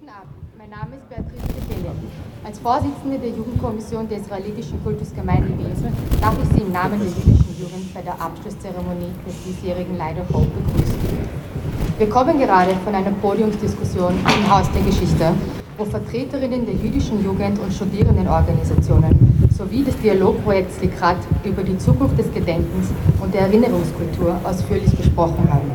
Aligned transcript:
Guten 0.00 0.10
Abend, 0.10 0.34
mein 0.58 0.70
Name 0.70 0.96
ist 0.96 1.08
Beatrice 1.08 1.46
Tefele. 1.54 1.92
Als 2.42 2.58
Vorsitzende 2.58 3.16
der 3.16 3.30
Jugendkommission 3.30 4.08
der 4.08 4.18
israelitischen 4.18 4.82
Kultusgemeinde 4.82 5.56
Wien 5.56 5.70
darf 6.20 6.34
ich 6.42 6.48
Sie 6.56 6.62
im 6.62 6.72
Namen 6.72 6.98
der 6.98 7.06
jüdischen 7.06 7.54
Jugend 7.60 7.94
bei 7.94 8.02
der 8.02 8.20
Abschlusszeremonie 8.20 9.12
des 9.24 9.34
diesjährigen 9.44 9.96
Light 9.96 10.16
Hope 10.32 10.50
begrüßen. 10.50 10.98
Wir 11.98 12.08
kommen 12.08 12.38
gerade 12.40 12.74
von 12.82 12.92
einer 12.92 13.12
Podiumsdiskussion 13.12 14.14
im 14.18 14.50
Haus 14.50 14.66
der 14.72 14.82
Geschichte, 14.82 15.32
wo 15.78 15.84
Vertreterinnen 15.84 16.66
der 16.66 16.74
jüdischen 16.74 17.22
Jugend 17.22 17.60
und 17.60 17.72
Studierendenorganisationen 17.72 19.48
sowie 19.56 19.84
des 19.84 19.96
Dialogprojekts 19.98 20.80
Likrat 20.80 21.18
über 21.44 21.62
die 21.62 21.78
Zukunft 21.78 22.18
des 22.18 22.32
Gedenkens 22.34 22.88
und 23.20 23.32
der 23.32 23.42
Erinnerungskultur 23.42 24.40
ausführlich 24.42 24.96
gesprochen 24.96 25.48
haben. 25.52 25.70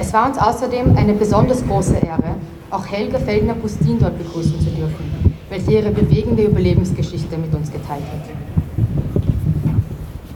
Es 0.00 0.12
war 0.12 0.28
uns 0.28 0.38
außerdem 0.38 0.96
eine 0.96 1.12
besonders 1.14 1.66
große 1.66 1.96
Ehre, 1.96 2.36
auch 2.70 2.86
Helga 2.86 3.18
Feldner-Pustin 3.18 3.98
dort 3.98 4.18
begrüßen 4.18 4.60
zu 4.60 4.70
dürfen, 4.70 5.34
welche 5.48 5.72
ihre 5.72 5.90
bewegende 5.90 6.44
Überlebensgeschichte 6.44 7.38
mit 7.38 7.54
uns 7.54 7.72
geteilt 7.72 8.02
hat. 8.02 8.28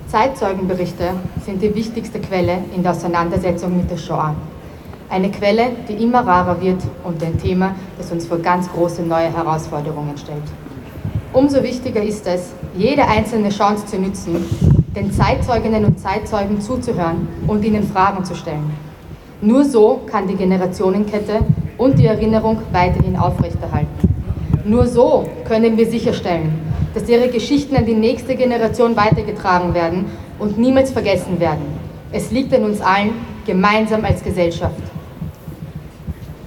Zeitzeugenberichte 0.08 1.10
sind 1.44 1.62
die 1.62 1.74
wichtigste 1.74 2.20
Quelle 2.20 2.58
in 2.74 2.82
der 2.82 2.92
Auseinandersetzung 2.92 3.76
mit 3.76 3.90
der 3.90 3.96
Shoah. 3.96 4.34
Eine 5.08 5.30
Quelle, 5.30 5.70
die 5.88 6.02
immer 6.02 6.26
rarer 6.26 6.60
wird 6.60 6.82
und 7.04 7.22
ein 7.22 7.38
Thema, 7.38 7.74
das 7.98 8.10
uns 8.10 8.26
vor 8.26 8.38
ganz 8.38 8.70
große 8.70 9.02
neue 9.02 9.34
Herausforderungen 9.34 10.16
stellt. 10.16 10.42
Umso 11.34 11.62
wichtiger 11.62 12.02
ist 12.02 12.26
es, 12.26 12.52
jede 12.76 13.06
einzelne 13.06 13.48
Chance 13.50 13.86
zu 13.86 13.98
nutzen, 13.98 14.36
den 14.94 15.12
Zeitzeuginnen 15.12 15.84
und 15.84 15.98
Zeitzeugen 15.98 16.60
zuzuhören 16.60 17.28
und 17.46 17.64
ihnen 17.64 17.82
Fragen 17.84 18.24
zu 18.24 18.34
stellen. 18.34 18.70
Nur 19.40 19.64
so 19.64 20.02
kann 20.06 20.28
die 20.28 20.36
Generationenkette 20.36 21.40
und 21.82 21.98
die 21.98 22.06
Erinnerung 22.06 22.58
weiterhin 22.70 23.16
aufrechterhalten. 23.16 24.08
Nur 24.64 24.86
so 24.86 25.28
können 25.48 25.76
wir 25.76 25.86
sicherstellen, 25.86 26.52
dass 26.94 27.08
ihre 27.08 27.28
Geschichten 27.28 27.74
an 27.74 27.84
die 27.84 27.94
nächste 27.94 28.36
Generation 28.36 28.96
weitergetragen 28.96 29.74
werden 29.74 30.04
und 30.38 30.58
niemals 30.58 30.92
vergessen 30.92 31.40
werden. 31.40 31.64
Es 32.12 32.30
liegt 32.30 32.54
an 32.54 32.64
uns 32.64 32.80
allen, 32.80 33.10
gemeinsam 33.44 34.04
als 34.04 34.22
Gesellschaft. 34.22 34.80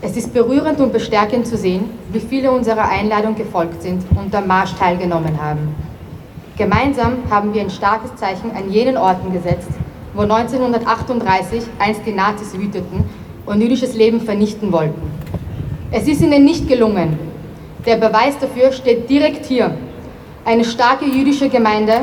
Es 0.02 0.16
ist 0.16 0.34
berührend 0.34 0.80
und 0.80 0.94
bestärkend 0.94 1.48
zu 1.48 1.58
sehen, 1.58 1.90
wie 2.14 2.22
viele 2.22 2.52
unserer 2.52 2.88
Einladung 2.88 3.36
gefolgt 3.36 3.81
sind 3.81 4.04
und 4.16 4.34
am 4.34 4.48
Marsch 4.48 4.74
teilgenommen 4.76 5.42
haben. 5.42 5.76
Gemeinsam 6.58 7.18
haben 7.30 7.54
wir 7.54 7.62
ein 7.62 7.70
starkes 7.70 8.16
Zeichen 8.16 8.52
an 8.56 8.72
jenen 8.72 8.96
Orten 8.96 9.34
gesetzt, 9.34 9.68
wo 10.14 10.22
1938 10.22 11.64
einst 11.80 12.02
die 12.06 12.14
Nazis 12.14 12.58
wüteten 12.58 13.04
und 13.46 13.59
jüdisches 13.59 13.96
Leben 13.96 14.22
vernichten 14.22 14.72
wollten. 14.72 15.15
Es 15.91 16.08
ist 16.08 16.22
ihnen 16.22 16.44
nicht 16.44 16.67
gelungen. 16.67 17.17
Der 17.86 17.97
Beweis 17.97 18.38
dafür 18.39 18.72
steht 18.72 19.09
direkt 19.09 19.45
hier. 19.45 19.78
Eine 20.44 20.66
starke 20.66 21.05
jüdische 21.05 21.47
Gemeinde 21.47 22.02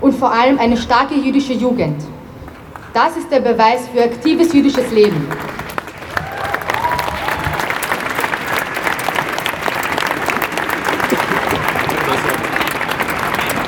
und 0.00 0.14
vor 0.14 0.32
allem 0.32 0.58
eine 0.58 0.76
starke 0.76 1.14
jüdische 1.14 1.52
Jugend. 1.52 2.02
Das 2.94 3.16
ist 3.16 3.30
der 3.30 3.40
Beweis 3.40 3.88
für 3.92 4.04
aktives 4.04 4.52
jüdisches 4.52 4.90
Leben. 4.92 5.26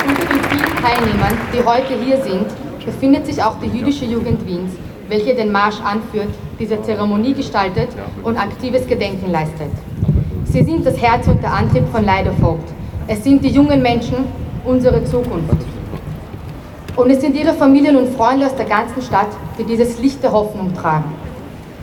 Unter 0.07 0.25
den 0.25 0.43
vielen 0.43 0.77
Teilnehmern, 0.83 1.37
die 1.53 1.63
heute 1.63 1.93
hier 2.03 2.17
sind, 2.23 2.47
befindet 2.85 3.25
sich 3.25 3.43
auch 3.43 3.59
die 3.59 3.77
jüdische 3.77 4.05
Jugend 4.05 4.45
Wiens, 4.47 4.71
welche 5.09 5.35
den 5.35 5.51
Marsch 5.51 5.81
anführt, 5.81 6.29
diese 6.59 6.81
Zeremonie 6.81 7.33
gestaltet 7.33 7.89
und 8.23 8.37
aktives 8.37 8.87
Gedenken 8.87 9.31
leistet. 9.31 9.71
Sie 10.45 10.63
sind 10.63 10.85
das 10.85 11.01
Herz 11.01 11.27
und 11.27 11.41
der 11.43 11.53
Antrieb 11.53 11.83
von 11.91 12.05
Leidervogt. 12.05 12.69
Es 13.07 13.23
sind 13.23 13.43
die 13.43 13.49
jungen 13.49 13.81
Menschen, 13.81 14.17
unsere 14.63 15.03
Zukunft. 15.03 15.57
Und 16.95 17.09
es 17.09 17.21
sind 17.21 17.35
ihre 17.35 17.53
Familien 17.53 17.95
und 17.95 18.09
Freunde 18.15 18.45
aus 18.45 18.55
der 18.55 18.65
ganzen 18.65 19.01
Stadt, 19.01 19.29
die 19.57 19.63
dieses 19.63 19.99
Licht 19.99 20.21
der 20.21 20.31
Hoffnung 20.31 20.73
tragen. 20.75 21.11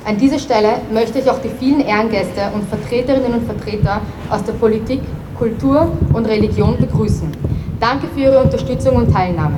An 0.04 0.16
dieser 0.18 0.38
Stelle 0.38 0.80
möchte 0.92 1.18
ich 1.18 1.28
auch 1.28 1.40
die 1.40 1.48
vielen 1.48 1.80
Ehrengäste 1.80 2.42
und 2.54 2.68
Vertreterinnen 2.68 3.34
und 3.34 3.44
Vertreter 3.44 4.00
aus 4.30 4.44
der 4.44 4.52
Politik, 4.52 5.00
Kultur 5.36 5.90
und 6.12 6.26
Religion 6.26 6.76
begrüßen. 6.78 7.32
Danke 7.80 8.06
für 8.14 8.20
Ihre 8.20 8.42
Unterstützung 8.42 8.96
und 8.96 9.12
Teilnahme. 9.12 9.56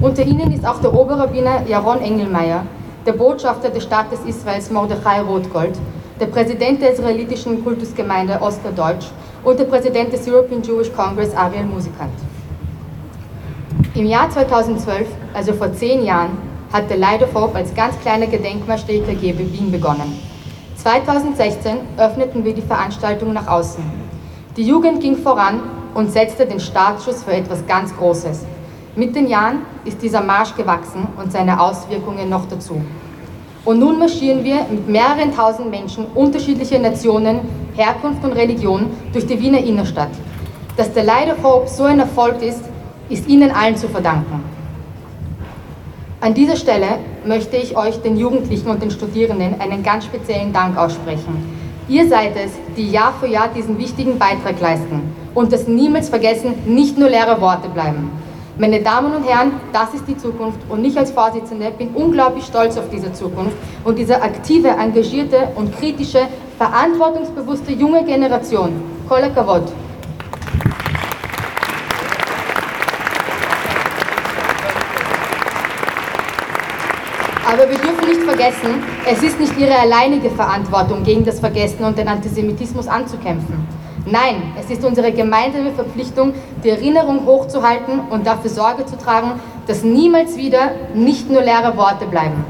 Unter 0.00 0.24
Ihnen 0.24 0.52
ist 0.52 0.66
auch 0.66 0.80
der 0.80 0.92
Oberrabbiner 0.92 1.66
Jaron 1.68 2.00
Engelmeier, 2.00 2.66
der 3.06 3.12
Botschafter 3.12 3.70
des 3.70 3.82
Staates 3.82 4.20
Israels 4.26 4.70
Mordechai 4.70 5.20
Rothgold, 5.20 5.76
der 6.20 6.26
Präsident 6.26 6.80
der 6.80 6.92
israelitischen 6.92 7.62
Kultusgemeinde 7.62 8.40
Oskar 8.40 8.72
Deutsch 8.72 9.06
und 9.42 9.58
der 9.58 9.64
Präsident 9.64 10.12
des 10.12 10.26
European 10.26 10.62
Jewish 10.62 10.92
Congress 10.92 11.34
Ariel 11.34 11.64
Musikant. 11.64 12.12
Im 13.94 14.06
Jahr 14.06 14.30
2012, 14.30 15.06
also 15.34 15.52
vor 15.52 15.72
zehn 15.72 16.04
Jahren, 16.04 16.38
hat 16.72 16.88
der 16.90 16.96
Light 16.96 17.22
als 17.54 17.74
ganz 17.74 17.98
kleiner 18.00 18.26
Gedenkmarsch 18.26 18.84
der 18.84 18.96
Wien 18.96 19.70
begonnen. 19.70 20.18
2016 20.76 21.78
öffneten 21.96 22.44
wir 22.44 22.54
die 22.54 22.62
Veranstaltung 22.62 23.32
nach 23.32 23.46
außen. 23.46 23.84
Die 24.56 24.64
Jugend 24.64 25.00
ging 25.00 25.16
voran 25.16 25.60
und 25.94 26.10
setzte 26.10 26.46
den 26.46 26.60
Startschuss 26.60 27.22
für 27.22 27.32
etwas 27.32 27.66
ganz 27.66 27.96
Großes. 27.96 28.44
Mit 28.96 29.16
den 29.16 29.26
Jahren 29.26 29.62
ist 29.84 30.00
dieser 30.02 30.22
Marsch 30.22 30.54
gewachsen 30.54 31.08
und 31.16 31.32
seine 31.32 31.60
Auswirkungen 31.60 32.30
noch 32.30 32.46
dazu. 32.48 32.80
Und 33.64 33.80
nun 33.80 33.98
marschieren 33.98 34.44
wir 34.44 34.66
mit 34.70 34.88
mehreren 34.88 35.34
tausend 35.34 35.68
Menschen 35.68 36.06
unterschiedlicher 36.14 36.78
Nationen, 36.78 37.40
Herkunft 37.74 38.22
und 38.22 38.34
Religion 38.34 38.86
durch 39.12 39.26
die 39.26 39.40
Wiener 39.40 39.58
Innenstadt. 39.58 40.10
Dass 40.76 40.92
der 40.92 41.02
Light 41.02 41.28
of 41.32 41.42
Hope 41.42 41.68
so 41.68 41.82
ein 41.84 41.98
Erfolg 41.98 42.40
ist, 42.40 42.62
ist 43.08 43.26
Ihnen 43.26 43.50
allen 43.50 43.76
zu 43.76 43.88
verdanken. 43.88 44.44
An 46.20 46.32
dieser 46.32 46.56
Stelle 46.56 46.98
möchte 47.26 47.56
ich 47.56 47.76
euch, 47.76 48.00
den 48.00 48.16
Jugendlichen 48.16 48.68
und 48.68 48.80
den 48.80 48.92
Studierenden, 48.92 49.60
einen 49.60 49.82
ganz 49.82 50.04
speziellen 50.04 50.52
Dank 50.52 50.76
aussprechen. 50.76 51.34
Ihr 51.88 52.08
seid 52.08 52.36
es, 52.36 52.52
die 52.76 52.92
Jahr 52.92 53.12
für 53.18 53.26
Jahr 53.26 53.48
diesen 53.48 53.76
wichtigen 53.76 54.18
Beitrag 54.20 54.60
leisten 54.60 55.02
und 55.34 55.52
das 55.52 55.66
niemals 55.66 56.10
vergessen, 56.10 56.54
nicht 56.66 56.96
nur 56.96 57.10
leere 57.10 57.40
Worte 57.40 57.68
bleiben. 57.68 58.23
Meine 58.56 58.80
Damen 58.80 59.12
und 59.12 59.24
Herren, 59.24 59.50
das 59.72 59.94
ist 59.94 60.06
die 60.06 60.16
Zukunft 60.16 60.60
und 60.68 60.84
ich 60.84 60.96
als 60.96 61.10
Vorsitzende 61.10 61.72
bin 61.72 61.88
unglaublich 61.88 62.44
stolz 62.44 62.76
auf 62.76 62.88
diese 62.88 63.12
Zukunft 63.12 63.56
und 63.82 63.98
diese 63.98 64.22
aktive, 64.22 64.68
engagierte 64.68 65.48
und 65.56 65.76
kritische, 65.76 66.28
verantwortungsbewusste 66.56 67.72
junge 67.72 68.04
Generation. 68.04 68.80
Kola 69.08 69.28
Kavod. 69.30 69.64
Aber 77.44 77.68
wir 77.68 77.78
dürfen 77.78 78.08
nicht 78.08 78.22
vergessen, 78.22 78.84
es 79.04 79.20
ist 79.20 79.40
nicht 79.40 79.58
ihre 79.58 79.76
alleinige 79.76 80.30
Verantwortung, 80.30 81.02
gegen 81.02 81.24
das 81.24 81.40
Vergessen 81.40 81.82
und 81.82 81.98
den 81.98 82.06
Antisemitismus 82.06 82.86
anzukämpfen. 82.86 83.83
Nein, 84.06 84.52
es 84.60 84.70
ist 84.70 84.84
unsere 84.84 85.12
gemeinsame 85.12 85.72
Verpflichtung, 85.72 86.34
die 86.62 86.68
Erinnerung 86.68 87.24
hochzuhalten 87.24 88.00
und 88.10 88.26
dafür 88.26 88.50
Sorge 88.50 88.84
zu 88.84 88.98
tragen, 88.98 89.40
dass 89.66 89.82
niemals 89.82 90.36
wieder 90.36 90.72
nicht 90.94 91.30
nur 91.30 91.40
leere 91.40 91.74
Worte 91.78 92.04
bleiben. 92.04 92.44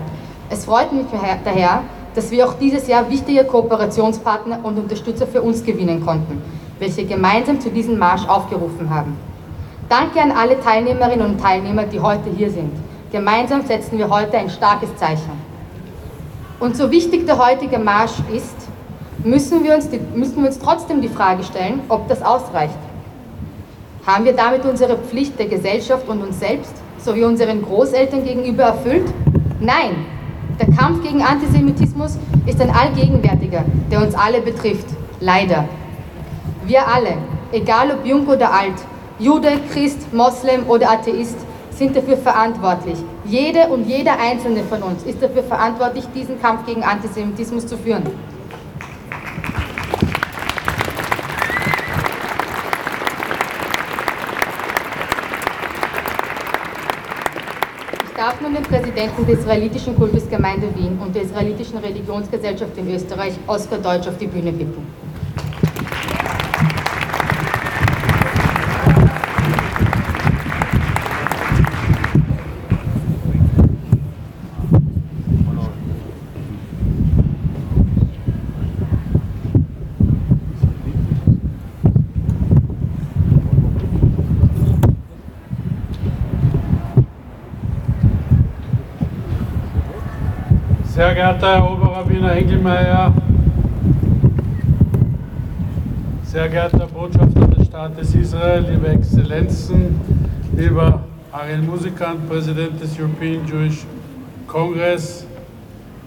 Es 0.50 0.64
freut 0.64 0.92
mich 0.92 1.06
daher, 1.44 1.82
dass 2.16 2.32
wir 2.32 2.48
auch 2.48 2.54
dieses 2.54 2.88
Jahr 2.88 3.08
wichtige 3.08 3.44
Kooperationspartner 3.44 4.60
und 4.64 4.78
Unterstützer 4.78 5.28
für 5.28 5.42
uns 5.42 5.64
gewinnen 5.64 6.04
konnten, 6.04 6.42
welche 6.80 7.04
gemeinsam 7.04 7.60
zu 7.60 7.70
diesem 7.70 7.98
Marsch 7.98 8.26
aufgerufen 8.26 8.90
haben. 8.90 9.16
Danke 9.88 10.20
an 10.20 10.32
alle 10.32 10.60
Teilnehmerinnen 10.60 11.24
und 11.24 11.40
Teilnehmer, 11.40 11.84
die 11.84 12.00
heute 12.00 12.30
hier 12.36 12.50
sind. 12.50 12.72
Gemeinsam 13.12 13.64
setzen 13.64 13.96
wir 13.96 14.10
heute 14.10 14.38
ein 14.38 14.50
starkes 14.50 14.96
Zeichen. 14.96 15.30
Und 16.58 16.76
so 16.76 16.90
wichtig 16.90 17.26
der 17.26 17.38
heutige 17.38 17.78
Marsch 17.78 18.18
ist, 18.32 18.56
müssen 19.24 19.64
wir, 19.64 19.74
uns 19.74 19.88
die, 19.88 19.98
müssen 20.14 20.42
wir 20.42 20.48
uns 20.48 20.58
trotzdem 20.58 21.00
die 21.00 21.08
Frage 21.08 21.42
stellen, 21.42 21.80
ob 21.88 22.06
das 22.08 22.22
ausreicht. 22.22 22.78
Haben 24.06 24.26
wir 24.26 24.34
damit 24.34 24.64
unsere 24.66 24.98
Pflicht 24.98 25.38
der 25.38 25.46
Gesellschaft 25.46 26.06
und 26.08 26.22
uns 26.22 26.38
selbst 26.38 26.74
sowie 26.98 27.24
unseren 27.24 27.62
Großeltern 27.62 28.22
gegenüber 28.22 28.64
erfüllt? 28.64 29.06
Nein. 29.60 30.06
Der 30.60 30.68
Kampf 30.76 31.02
gegen 31.02 31.22
Antisemitismus 31.22 32.18
ist 32.46 32.60
ein 32.60 32.70
allgegenwärtiger, 32.70 33.64
der 33.90 34.02
uns 34.02 34.14
alle 34.14 34.40
betrifft. 34.40 34.86
Leider. 35.20 35.64
Wir 36.66 36.86
alle, 36.86 37.16
egal 37.50 37.90
ob 37.92 38.06
jung 38.06 38.26
oder 38.26 38.52
alt, 38.52 38.74
Jude, 39.18 39.52
Christ, 39.72 40.12
Moslem 40.12 40.68
oder 40.68 40.90
Atheist, 40.90 41.38
sind 41.70 41.96
dafür 41.96 42.16
verantwortlich. 42.16 42.98
Jede 43.24 43.68
und 43.68 43.88
jeder 43.88 44.18
einzelne 44.20 44.62
von 44.64 44.82
uns 44.82 45.02
ist 45.04 45.22
dafür 45.22 45.42
verantwortlich, 45.42 46.04
diesen 46.14 46.40
Kampf 46.40 46.66
gegen 46.66 46.84
Antisemitismus 46.84 47.66
zu 47.66 47.76
führen. 47.76 48.04
Darf 58.24 58.40
nun 58.40 58.54
den 58.54 58.62
Präsidenten 58.62 59.26
der 59.26 59.38
israelitischen 59.38 59.94
Kultusgemeinde 59.96 60.66
Wien 60.74 60.98
und 60.98 61.14
der 61.14 61.24
israelitischen 61.24 61.76
Religionsgesellschaft 61.76 62.74
in 62.78 62.94
Österreich, 62.94 63.34
Oskar 63.46 63.78
Deutsch, 63.78 64.08
auf 64.08 64.16
die 64.16 64.26
Bühne 64.26 64.50
bitten. 64.50 65.03
Sehr 91.04 91.14
geehrter 91.16 91.56
Herr 91.56 91.70
Oberrabbiner 91.70 92.32
Engelmeier, 92.32 93.12
sehr 96.24 96.48
geehrter 96.48 96.86
Botschafter 96.86 97.46
des 97.46 97.66
Staates 97.66 98.14
Israel, 98.14 98.64
liebe 98.70 98.88
Exzellenzen, 98.88 100.00
lieber 100.56 101.04
Ariel 101.30 101.60
Musikant, 101.60 102.26
Präsident 102.26 102.80
des 102.80 102.98
European 102.98 103.46
Jewish 103.46 103.84
Congress, 104.46 105.26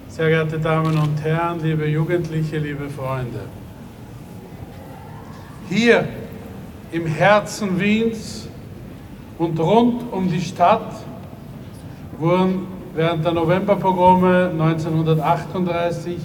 sehr 0.07 0.29
geehrte 0.29 0.57
Damen 0.57 0.97
und 0.97 1.23
Herren, 1.23 1.61
liebe 1.61 1.85
Jugendliche, 1.85 2.57
liebe 2.57 2.89
Freunde. 2.89 3.41
Hier 5.69 6.07
im 6.91 7.05
Herzen 7.05 7.79
Wiens 7.79 8.47
und 9.37 9.59
rund 9.59 10.11
um 10.11 10.27
die 10.27 10.41
Stadt 10.41 10.91
wurden 12.17 12.76
während 12.97 13.23
der 13.23 13.31
Novemberpogrome 13.31 14.49
1938 14.53 16.17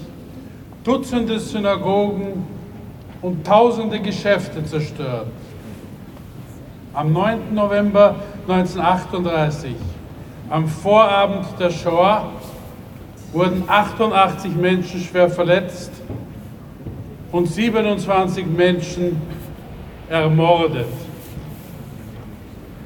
Dutzende 0.82 1.38
Synagogen 1.38 2.46
und 3.20 3.46
tausende 3.46 4.00
Geschäfte 4.00 4.64
zerstört. 4.64 5.26
Am 6.94 7.12
9. 7.12 7.52
November 7.52 8.14
1938, 8.48 9.74
am 10.48 10.66
Vorabend 10.66 11.44
der 11.60 11.70
Shoah, 11.70 12.30
wurden 13.34 13.64
88 13.68 14.56
Menschen 14.56 15.00
schwer 15.00 15.28
verletzt 15.28 15.92
und 17.32 17.48
27 17.48 18.46
Menschen 18.46 19.20
ermordet. 20.08 20.86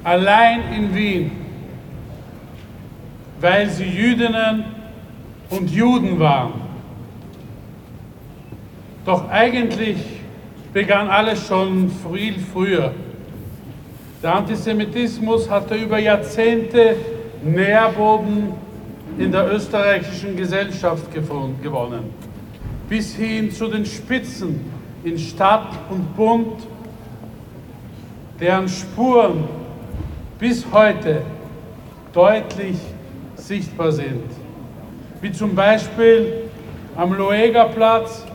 Allein 0.03 0.73
in 0.73 0.93
Wien 0.93 1.46
weil 3.39 3.69
sie 3.69 3.85
Jüdinnen 3.85 4.65
und 5.49 5.69
Juden 5.69 6.19
waren. 6.19 6.53
Doch 9.05 9.29
eigentlich 9.29 9.97
begann 10.73 11.07
alles 11.07 11.47
schon 11.47 11.89
viel 11.89 12.39
früher. 12.39 12.93
Der 14.21 14.35
Antisemitismus 14.35 15.49
hatte 15.49 15.75
über 15.75 15.99
Jahrzehnte 15.99 16.95
Nährboden 17.43 18.53
in 19.17 19.31
der 19.31 19.51
österreichischen 19.53 20.35
Gesellschaft 20.35 21.13
gewonnen, 21.13 22.13
bis 22.89 23.15
hin 23.15 23.51
zu 23.51 23.67
den 23.67 23.85
Spitzen 23.85 24.59
in 25.03 25.17
Stadt 25.17 25.69
und 25.89 26.15
Bund, 26.15 26.67
deren 28.39 28.67
Spuren 28.67 29.45
bis 30.37 30.65
heute 30.71 31.21
deutlich 32.13 32.77
sichtbar 33.47 33.91
sind. 33.91 34.23
Wie 35.21 35.31
zum 35.31 35.55
Beispiel 35.55 36.49
am 36.95 37.13
Loega-Platz 37.13 38.25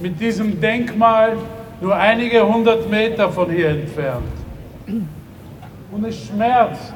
mit 0.00 0.20
diesem 0.20 0.60
Denkmal 0.60 1.36
nur 1.80 1.94
einige 1.94 2.46
hundert 2.46 2.90
Meter 2.90 3.30
von 3.30 3.50
hier 3.50 3.70
entfernt. 3.70 4.24
Und 5.90 6.04
es 6.04 6.26
schmerzt, 6.26 6.92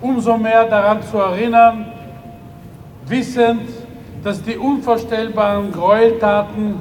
umso 0.00 0.36
mehr 0.36 0.64
daran 0.66 1.02
zu 1.02 1.18
erinnern, 1.18 1.86
wissend, 3.06 3.68
dass 4.22 4.42
die 4.42 4.56
unvorstellbaren 4.56 5.72
Gräueltaten 5.72 6.74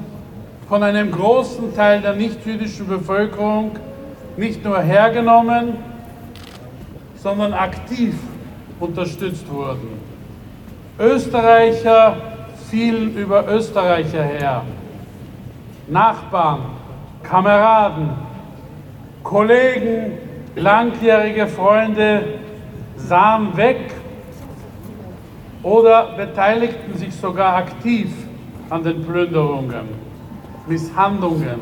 von 0.68 0.81
einem 0.81 1.12
großen 1.12 1.75
Teil 1.75 2.01
der 2.01 2.13
nichtjüdischen 2.13 2.88
Bevölkerung 2.88 3.72
nicht 4.36 4.63
nur 4.63 4.81
hergenommen, 4.81 5.75
sondern 7.18 7.54
aktiv 7.54 8.16
unterstützt 8.80 9.50
wurden. 9.50 10.04
Österreicher 11.00 12.15
fielen 12.69 13.15
über 13.15 13.47
Österreicher 13.47 14.24
her. 14.24 14.63
Nachbarn, 15.88 16.62
Kameraden, 17.21 18.12
Kollegen, 19.24 20.13
langjährige 20.56 21.47
Freunde 21.47 22.24
sahen 22.95 23.56
weg 23.57 23.92
oder 25.63 26.15
beteiligten 26.15 26.98
sich 26.98 27.13
sogar 27.13 27.56
aktiv 27.57 28.09
an 28.69 28.83
den 28.83 29.03
Plünderungen, 29.03 29.89
Misshandlungen, 30.68 31.59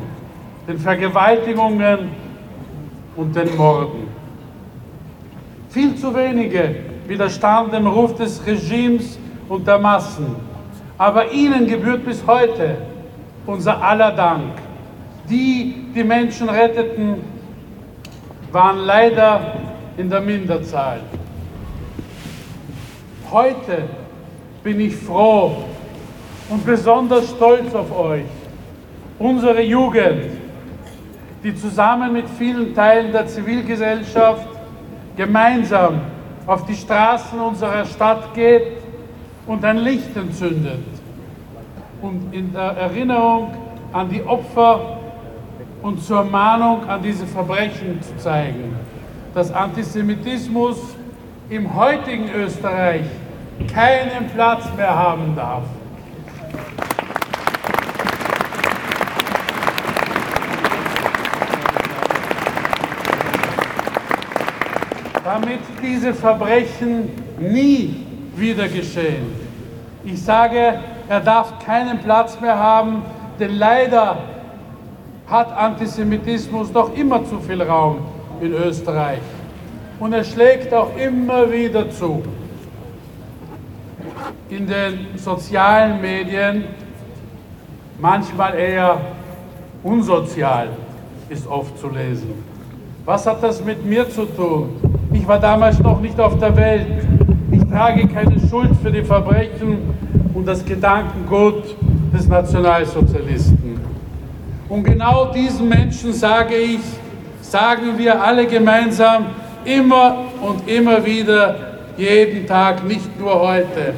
den 0.68 0.78
Vergewaltigungen 0.78 2.10
und 3.16 3.34
den 3.34 3.56
Morden. 3.56 4.08
Viel 5.70 5.96
zu 5.96 6.14
wenige 6.14 6.76
widerstanden 7.08 7.72
dem 7.72 7.86
Ruf 7.86 8.14
des 8.14 8.46
Regimes 8.46 9.18
und 9.48 9.66
der 9.66 9.78
Massen. 9.78 10.36
Aber 10.96 11.30
ihnen 11.32 11.66
gebührt 11.66 12.04
bis 12.04 12.24
heute 12.26 12.76
unser 13.46 13.82
aller 13.82 14.12
Dank. 14.12 14.52
Die, 15.28 15.86
die 15.94 16.04
Menschen 16.04 16.48
retteten, 16.48 17.16
waren 18.52 18.78
leider 18.78 19.56
in 19.96 20.08
der 20.08 20.20
Minderzahl. 20.20 21.00
Heute 23.30 23.84
bin 24.62 24.80
ich 24.80 24.94
froh 24.94 25.64
und 26.48 26.64
besonders 26.64 27.30
stolz 27.30 27.74
auf 27.74 27.96
euch, 27.98 28.24
unsere 29.18 29.62
Jugend, 29.62 30.30
die 31.42 31.54
zusammen 31.54 32.12
mit 32.12 32.28
vielen 32.38 32.74
Teilen 32.74 33.12
der 33.12 33.26
Zivilgesellschaft 33.26 34.46
gemeinsam 35.16 36.00
auf 36.46 36.64
die 36.66 36.74
Straßen 36.74 37.40
unserer 37.40 37.84
Stadt 37.86 38.34
geht 38.34 38.83
und 39.46 39.64
ein 39.64 39.78
Licht 39.78 40.16
entzündet 40.16 40.80
und 42.02 42.32
in 42.32 42.52
der 42.52 42.62
Erinnerung 42.62 43.54
an 43.92 44.08
die 44.08 44.22
Opfer 44.22 44.98
und 45.82 46.02
zur 46.02 46.24
Mahnung 46.24 46.88
an 46.88 47.02
diese 47.02 47.26
Verbrechen 47.26 48.00
zu 48.02 48.16
zeigen, 48.16 48.74
dass 49.34 49.52
Antisemitismus 49.52 50.78
im 51.50 51.74
heutigen 51.74 52.30
Österreich 52.34 53.04
keinen 53.72 54.28
Platz 54.34 54.64
mehr 54.76 54.94
haben 54.94 55.34
darf. 55.36 55.64
damit 65.24 65.60
diese 65.82 66.12
Verbrechen 66.12 67.10
nie 67.40 68.03
wieder 68.36 68.68
geschehen. 68.68 69.26
Ich 70.04 70.22
sage, 70.22 70.78
er 71.08 71.20
darf 71.20 71.58
keinen 71.64 71.98
Platz 71.98 72.40
mehr 72.40 72.58
haben, 72.58 73.02
denn 73.38 73.56
leider 73.56 74.18
hat 75.26 75.56
Antisemitismus 75.56 76.72
doch 76.72 76.94
immer 76.96 77.24
zu 77.24 77.40
viel 77.40 77.62
Raum 77.62 77.98
in 78.40 78.52
Österreich. 78.52 79.20
Und 79.98 80.12
er 80.12 80.24
schlägt 80.24 80.72
auch 80.74 80.96
immer 80.96 81.50
wieder 81.50 81.90
zu. 81.90 82.22
In 84.50 84.66
den 84.66 85.06
sozialen 85.16 86.00
Medien, 86.00 86.64
manchmal 87.98 88.54
eher 88.54 89.00
unsozial, 89.82 90.68
ist 91.28 91.46
oft 91.46 91.78
zu 91.78 91.88
lesen. 91.88 92.44
Was 93.04 93.26
hat 93.26 93.42
das 93.42 93.64
mit 93.64 93.84
mir 93.84 94.08
zu 94.08 94.24
tun? 94.24 94.70
Ich 95.12 95.26
war 95.26 95.38
damals 95.38 95.78
noch 95.78 96.00
nicht 96.00 96.18
auf 96.20 96.38
der 96.38 96.54
Welt. 96.56 97.13
Ich 97.74 97.80
trage 97.80 98.06
keine 98.06 98.36
Schuld 98.48 98.70
für 98.84 98.92
die 98.92 99.02
Verbrechen 99.02 99.78
und 100.32 100.46
das 100.46 100.64
Gedankengut 100.64 101.74
des 102.16 102.28
Nationalsozialisten. 102.28 103.80
Und 104.68 104.84
genau 104.84 105.32
diesen 105.34 105.68
Menschen 105.68 106.12
sage 106.12 106.54
ich, 106.54 106.78
sagen 107.40 107.98
wir 107.98 108.22
alle 108.22 108.46
gemeinsam 108.46 109.26
immer 109.64 110.18
und 110.40 110.70
immer 110.70 111.04
wieder, 111.04 111.56
jeden 111.96 112.46
Tag, 112.46 112.86
nicht 112.86 113.18
nur 113.18 113.40
heute. 113.40 113.94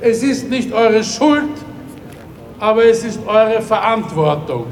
Es 0.00 0.22
ist 0.22 0.48
nicht 0.48 0.72
eure 0.72 1.04
Schuld, 1.04 1.50
aber 2.58 2.86
es 2.86 3.04
ist 3.04 3.20
eure 3.26 3.60
Verantwortung, 3.60 4.64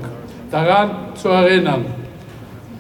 daran 0.50 0.93
zu 1.17 1.28
erinnern. 1.28 1.85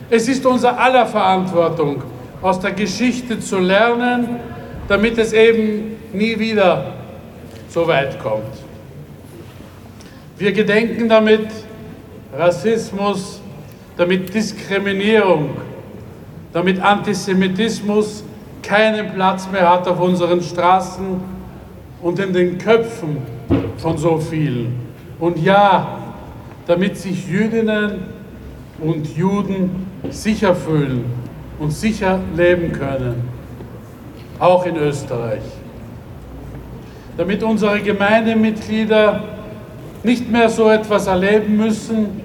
Es 0.08 0.28
ist 0.28 0.46
unser 0.46 0.80
aller 0.80 1.04
Verantwortung, 1.04 2.02
aus 2.40 2.58
der 2.58 2.72
Geschichte 2.72 3.38
zu 3.38 3.58
lernen, 3.58 4.47
damit 4.88 5.18
es 5.18 5.32
eben 5.32 5.96
nie 6.12 6.38
wieder 6.38 6.94
so 7.68 7.86
weit 7.86 8.18
kommt. 8.20 8.42
Wir 10.38 10.52
gedenken 10.52 11.08
damit 11.08 11.46
Rassismus, 12.36 13.40
damit 13.96 14.32
Diskriminierung, 14.32 15.50
damit 16.52 16.80
Antisemitismus 16.80 18.24
keinen 18.62 19.12
Platz 19.14 19.48
mehr 19.50 19.70
hat 19.70 19.86
auf 19.86 20.00
unseren 20.00 20.42
Straßen 20.42 21.20
und 22.00 22.18
in 22.18 22.32
den 22.32 22.58
Köpfen 22.58 23.18
von 23.76 23.98
so 23.98 24.18
vielen. 24.18 24.74
Und 25.18 25.38
ja, 25.38 25.98
damit 26.66 26.96
sich 26.96 27.28
Jüdinnen 27.28 28.02
und 28.80 29.16
Juden 29.16 29.86
sicher 30.10 30.54
fühlen 30.54 31.04
und 31.58 31.72
sicher 31.72 32.20
leben 32.36 32.72
können, 32.72 33.37
auch 34.38 34.66
in 34.66 34.76
Österreich. 34.76 35.42
damit 37.18 37.42
unsere 37.42 37.80
Gemeindemitglieder 37.80 39.24
nicht 40.04 40.30
mehr 40.30 40.48
so 40.48 40.70
etwas 40.70 41.08
erleben 41.08 41.56
müssen, 41.56 42.20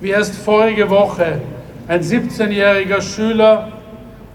wie 0.00 0.08
erst 0.08 0.36
vorige 0.36 0.88
Woche 0.88 1.42
ein 1.86 2.00
17-jähriger 2.00 3.00
Schüler 3.00 3.68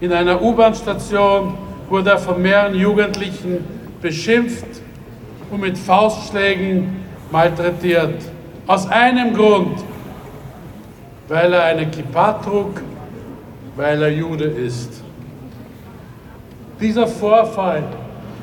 in 0.00 0.12
einer 0.12 0.42
U-Bahn-Station 0.42 1.54
wurde 1.88 2.10
er 2.10 2.18
von 2.18 2.42
mehreren 2.42 2.74
Jugendlichen 2.74 3.64
beschimpft 4.00 4.66
und 5.50 5.60
mit 5.60 5.78
Faustschlägen 5.78 6.96
malträtiert. 7.30 8.22
Aus 8.66 8.88
einem 8.88 9.34
Grund, 9.34 9.84
weil 11.28 11.52
er 11.52 11.64
eine 11.64 11.86
Kippa 11.86 12.34
trug, 12.34 12.82
weil 13.76 14.02
er 14.02 14.10
Jude 14.10 14.44
ist. 14.44 15.03
Dieser 16.80 17.06
Vorfall 17.06 17.84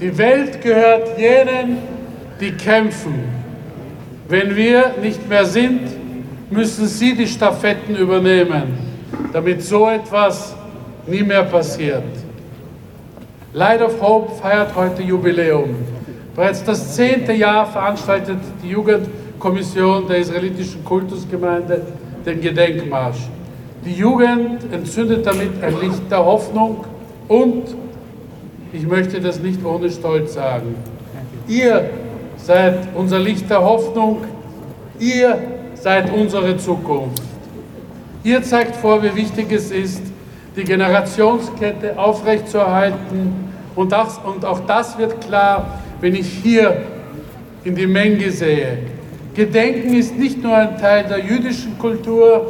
Die 0.00 0.16
Welt 0.16 0.60
gehört 0.62 1.18
jenen, 1.18 1.78
die 2.40 2.52
kämpfen. 2.52 3.24
Wenn 4.28 4.56
wir 4.56 4.94
nicht 5.02 5.28
mehr 5.28 5.44
sind, 5.44 6.01
müssen 6.52 6.86
sie 6.86 7.14
die 7.14 7.26
Stafetten 7.26 7.96
übernehmen, 7.96 8.78
damit 9.32 9.62
so 9.62 9.88
etwas 9.88 10.54
nie 11.06 11.22
mehr 11.22 11.44
passiert. 11.44 12.04
Light 13.52 13.82
of 13.82 14.00
Hope 14.00 14.34
feiert 14.40 14.74
heute 14.74 15.02
Jubiläum. 15.02 15.74
Bereits 16.34 16.64
das 16.64 16.94
zehnte 16.94 17.32
Jahr 17.32 17.66
veranstaltet 17.66 18.38
die 18.62 18.70
Jugendkommission 18.70 20.08
der 20.08 20.18
israelitischen 20.18 20.84
Kultusgemeinde 20.84 21.82
den 22.24 22.40
Gedenkmarsch. 22.40 23.28
Die 23.84 23.94
Jugend 23.94 24.72
entzündet 24.72 25.26
damit 25.26 25.62
ein 25.62 25.78
Licht 25.80 26.10
der 26.10 26.24
Hoffnung 26.24 26.84
und, 27.28 27.74
ich 28.72 28.86
möchte 28.86 29.20
das 29.20 29.40
nicht 29.40 29.62
ohne 29.64 29.90
Stolz 29.90 30.34
sagen, 30.34 30.76
ihr 31.48 31.90
seid 32.36 32.88
unser 32.94 33.18
Licht 33.18 33.50
der 33.50 33.62
Hoffnung, 33.62 34.18
ihr 34.98 35.38
seid 35.82 36.12
unsere 36.12 36.56
Zukunft. 36.56 37.22
Ihr 38.22 38.40
zeigt 38.44 38.76
vor, 38.76 39.02
wie 39.02 39.14
wichtig 39.16 39.50
es 39.50 39.72
ist, 39.72 40.02
die 40.54 40.62
Generationskette 40.62 41.98
aufrechtzuerhalten 41.98 43.52
und, 43.74 43.90
das, 43.90 44.18
und 44.18 44.44
auch 44.44 44.60
das 44.60 44.96
wird 44.96 45.20
klar, 45.20 45.80
wenn 46.00 46.14
ich 46.14 46.28
hier 46.28 46.82
in 47.64 47.74
die 47.74 47.86
Menge 47.88 48.30
sehe. 48.30 48.78
Gedenken 49.34 49.94
ist 49.94 50.16
nicht 50.16 50.40
nur 50.40 50.54
ein 50.54 50.78
Teil 50.78 51.04
der 51.04 51.18
jüdischen 51.18 51.76
Kultur, 51.78 52.46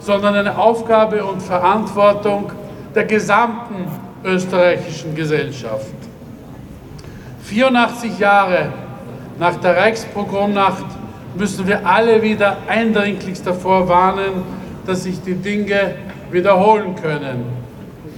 sondern 0.00 0.36
eine 0.36 0.56
Aufgabe 0.56 1.22
und 1.22 1.42
Verantwortung 1.42 2.50
der 2.94 3.04
gesamten 3.04 3.90
österreichischen 4.24 5.14
Gesellschaft. 5.14 5.92
84 7.42 8.18
Jahre 8.18 8.72
nach 9.38 9.56
der 9.56 9.76
Reichspogromnacht 9.76 10.99
müssen 11.34 11.66
wir 11.66 11.86
alle 11.86 12.22
wieder 12.22 12.58
eindringlichst 12.66 13.46
davor 13.46 13.88
warnen, 13.88 14.42
dass 14.86 15.04
sich 15.04 15.20
die 15.22 15.34
Dinge 15.34 15.94
wiederholen 16.30 16.94
können. 16.96 17.44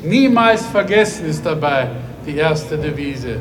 Niemals 0.02 0.66
vergessen 0.66 1.26
ist 1.26 1.44
dabei 1.44 1.88
die 2.26 2.36
erste 2.36 2.76
Devise. 2.76 3.36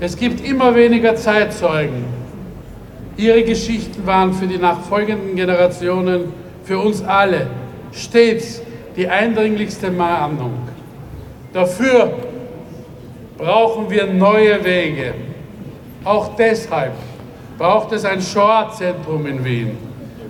Es 0.00 0.16
gibt 0.16 0.44
immer 0.44 0.74
weniger 0.74 1.14
Zeitzeugen. 1.14 2.04
Ihre 3.16 3.42
Geschichten 3.44 4.04
waren 4.06 4.32
für 4.32 4.46
die 4.46 4.58
nachfolgenden 4.58 5.36
Generationen, 5.36 6.32
für 6.64 6.78
uns 6.78 7.04
alle, 7.04 7.46
stets 7.92 8.62
die 8.96 9.08
eindringlichste 9.08 9.90
Mahnung. 9.90 10.54
Dafür 11.52 12.14
brauchen 13.36 13.90
wir 13.90 14.06
neue 14.06 14.64
Wege. 14.64 15.14
Auch 16.04 16.34
deshalb 16.36 16.92
braucht 17.62 17.92
es 17.92 18.04
ein 18.04 18.20
Shoah-Zentrum 18.20 19.24
in 19.24 19.44
Wien. 19.44 19.78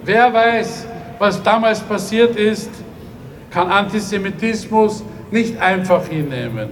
Wer 0.04 0.34
weiß, 0.34 0.86
was 1.18 1.42
damals 1.42 1.80
passiert 1.80 2.36
ist, 2.36 2.68
kann 3.50 3.70
Antisemitismus 3.70 5.02
nicht 5.30 5.58
einfach 5.58 6.06
hinnehmen. 6.06 6.68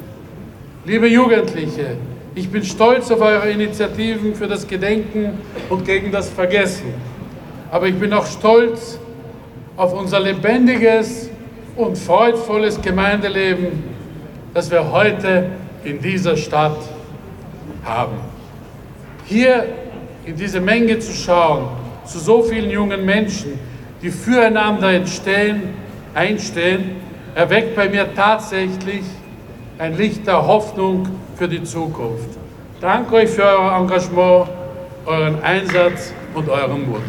Liebe 0.85 1.09
Jugendliche, 1.09 1.97
ich 2.35 2.51
bin 2.51 2.63
stolz 2.63 3.11
auf 3.11 3.23
eure 3.23 3.51
Initiativen 3.51 4.35
für 4.35 4.47
das 4.47 4.69
Gedenken 4.69 5.39
und 5.71 5.87
gegen 5.87 6.13
das 6.13 6.29
Vergessen. 6.29 6.93
Aber 7.71 7.87
ich 7.87 7.99
bin 7.99 8.13
auch 8.13 8.27
stolz 8.27 8.99
auf 9.79 9.95
unser 9.95 10.21
lebendiges 10.21 11.31
und 11.75 11.97
freudvolles 11.97 12.83
Gemeindeleben, 12.83 13.83
das 14.53 14.71
wir 14.71 14.93
heute 14.93 15.53
in 15.85 16.03
dieser 16.03 16.37
Stadt 16.37 16.77
haben. 17.83 18.19
Hier 19.25 19.80
in 20.31 20.37
diese 20.37 20.61
Menge 20.61 20.97
zu 21.01 21.13
schauen, 21.13 21.67
zu 22.05 22.21
so 22.21 22.43
vielen 22.45 22.71
jungen 22.71 23.05
Menschen, 23.05 23.59
die 24.01 24.11
füreinander 24.11 24.93
entstehen, 24.93 25.75
einstehen, 26.15 26.97
erweckt 27.35 27.75
bei 27.75 27.89
mir 27.89 28.15
tatsächlich 28.15 29.03
ein 29.79 29.97
Licht 29.97 30.29
der 30.29 30.47
Hoffnung 30.47 31.09
für 31.35 31.49
die 31.49 31.65
Zukunft. 31.65 32.29
Danke 32.81 33.17
euch 33.17 33.31
für 33.31 33.43
euer 33.43 33.77
Engagement, 33.77 34.49
euren 35.05 35.43
Einsatz 35.43 36.13
und 36.33 36.49
euren 36.49 36.89
Mut. 36.89 37.03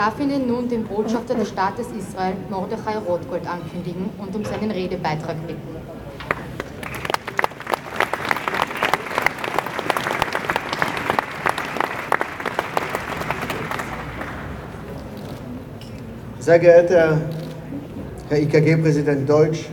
Darf 0.00 0.18
Ihnen 0.18 0.46
nun 0.46 0.66
den 0.66 0.84
Botschafter 0.84 1.34
des 1.34 1.50
Staates 1.50 1.88
Israel, 1.88 2.32
Mordechai 2.48 2.96
Rothgold, 3.06 3.46
ankündigen 3.46 4.08
und 4.16 4.34
um 4.34 4.42
seinen 4.46 4.70
Redebeitrag 4.70 5.36
bitten. 5.46 5.76
Sehr 16.38 16.58
geehrter 16.58 17.20
Herr 18.30 18.38
IKG-Präsident 18.38 19.28
Deutsch, 19.28 19.68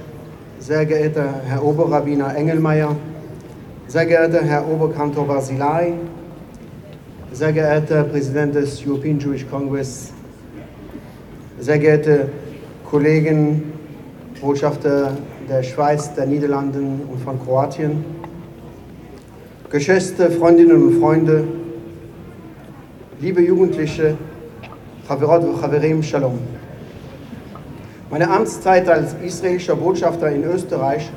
sehr 0.59 0.85
geehrter 0.85 1.35
Herr 1.45 1.63
Oberrabbiner 1.63 2.35
Engelmeier, 2.35 2.97
sehr 3.87 4.05
geehrter 4.05 4.43
Herr 4.43 4.67
Oberkantor 4.67 5.25
Basilei, 5.25 5.93
sehr 7.31 7.53
geehrter 7.53 8.03
Präsident 8.03 8.55
des 8.55 8.85
European 8.85 9.19
Jewish 9.19 9.49
Congress, 9.49 10.11
sehr 11.59 11.79
geehrte 11.79 12.29
Kollegen, 12.89 13.73
Botschafter 14.39 15.17
der 15.49 15.63
Schweiz, 15.63 16.13
der 16.13 16.27
Niederlanden 16.27 17.01
und 17.11 17.19
von 17.19 17.43
Kroatien, 17.43 18.05
geschätzte 19.69 20.29
Freundinnen 20.29 20.83
und 20.83 20.99
Freunde, 20.99 21.45
liebe 23.19 23.41
Jugendliche, 23.41 24.15
Chaverot 25.07 25.43
und 25.43 25.59
Chaverim, 25.59 26.03
Shalom. 26.03 26.37
Meine 28.11 28.29
Amtszeit 28.29 28.87
als 28.87 29.15
israelischer 29.23 29.75
Botschafter 29.75 30.29
in 30.29 30.43
Österreich 30.43 31.09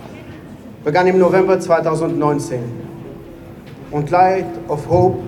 begann 0.82 1.06
im 1.06 1.18
November 1.18 1.60
2019 1.60 2.60
und 3.90 4.10
Light 4.10 4.46
of 4.68 4.88
Hope 4.88 5.18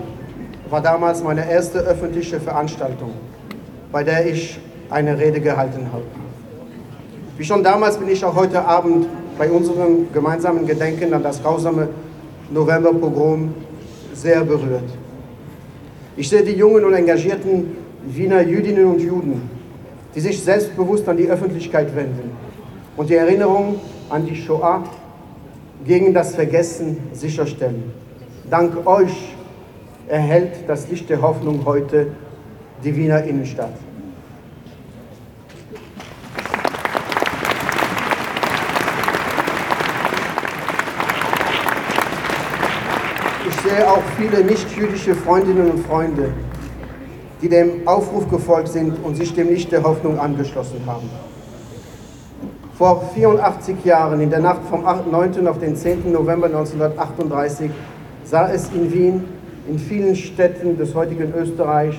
war 0.71 0.81
damals 0.81 1.23
meine 1.23 1.49
erste 1.49 1.81
öffentliche 1.81 2.41
Veranstaltung, 2.41 3.13
bei 3.93 4.03
der 4.03 4.27
ich 4.27 4.59
eine 4.91 5.19
Rede 5.19 5.41
gehalten 5.41 5.87
habe. 5.93 6.05
Wie 7.37 7.45
schon 7.45 7.63
damals 7.65 7.97
bin 7.97 8.09
ich 8.09 8.25
auch 8.25 8.35
heute 8.35 8.65
Abend 8.65 9.07
bei 9.39 9.51
unserem 9.51 10.13
gemeinsamen 10.13 10.67
Gedenken 10.67 11.13
an 11.15 11.23
das 11.23 11.43
grausame 11.43 11.89
Novemberpogrom 12.51 13.55
sehr 14.15 14.45
berührt. 14.45 14.91
Ich 16.17 16.29
sehe 16.29 16.43
die 16.43 16.53
jungen 16.53 16.85
und 16.85 16.93
engagierten 16.93 17.77
Wiener 18.07 18.43
Jüdinnen 18.43 18.85
und 18.87 19.01
Juden, 19.01 19.49
die 20.15 20.21
sich 20.21 20.43
selbstbewusst 20.43 21.09
an 21.09 21.17
die 21.17 21.29
Öffentlichkeit 21.29 21.95
wenden 21.97 22.33
und 22.97 23.09
die 23.09 23.15
Erinnerung 23.15 23.81
an 24.11 24.27
die 24.27 24.37
Shoah 24.37 24.85
gegen 25.85 26.13
das 26.13 26.35
Vergessen 26.35 26.99
sicherstellen. 27.13 27.93
Dank 28.51 28.87
euch 28.87 29.35
erhält 30.09 30.69
das 30.69 30.89
Licht 30.91 31.09
der 31.09 31.23
Hoffnung 31.23 31.65
heute 31.65 32.09
die 32.85 32.95
Wiener 32.95 33.25
Innenstadt. 33.25 33.73
Sehe 43.73 43.89
auch 43.89 44.03
viele 44.19 44.45
nicht-jüdische 44.45 45.15
Freundinnen 45.15 45.71
und 45.71 45.87
Freunde, 45.87 46.29
die 47.41 47.49
dem 47.49 47.89
Aufruf 47.89 48.29
gefolgt 48.29 48.69
sind 48.69 49.03
und 49.03 49.17
sich 49.17 49.35
dem 49.35 49.49
Licht 49.49 49.73
der 49.73 49.83
Hoffnung 49.83 50.19
angeschlossen 50.19 50.83
haben. 50.85 51.09
Vor 52.77 53.03
84 53.15 53.83
Jahren, 53.83 54.21
in 54.21 54.29
der 54.29 54.41
Nacht 54.41 54.61
vom 54.69 54.83
9. 54.83 55.47
auf 55.47 55.59
den 55.59 55.75
10. 55.75 56.13
November 56.13 56.49
1938, 56.49 57.71
sah 58.25 58.51
es 58.51 58.69
in 58.75 58.93
Wien, 58.93 59.25
in 59.67 59.79
vielen 59.79 60.17
Städten 60.17 60.77
des 60.77 60.95
heutigen 60.95 61.33
Österreich 61.33 61.99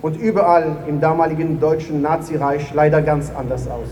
und 0.00 0.18
überall 0.18 0.78
im 0.88 1.02
damaligen 1.02 1.60
deutschen 1.60 2.00
Nazireich 2.00 2.72
leider 2.72 3.02
ganz 3.02 3.30
anders 3.36 3.68
aus. 3.68 3.88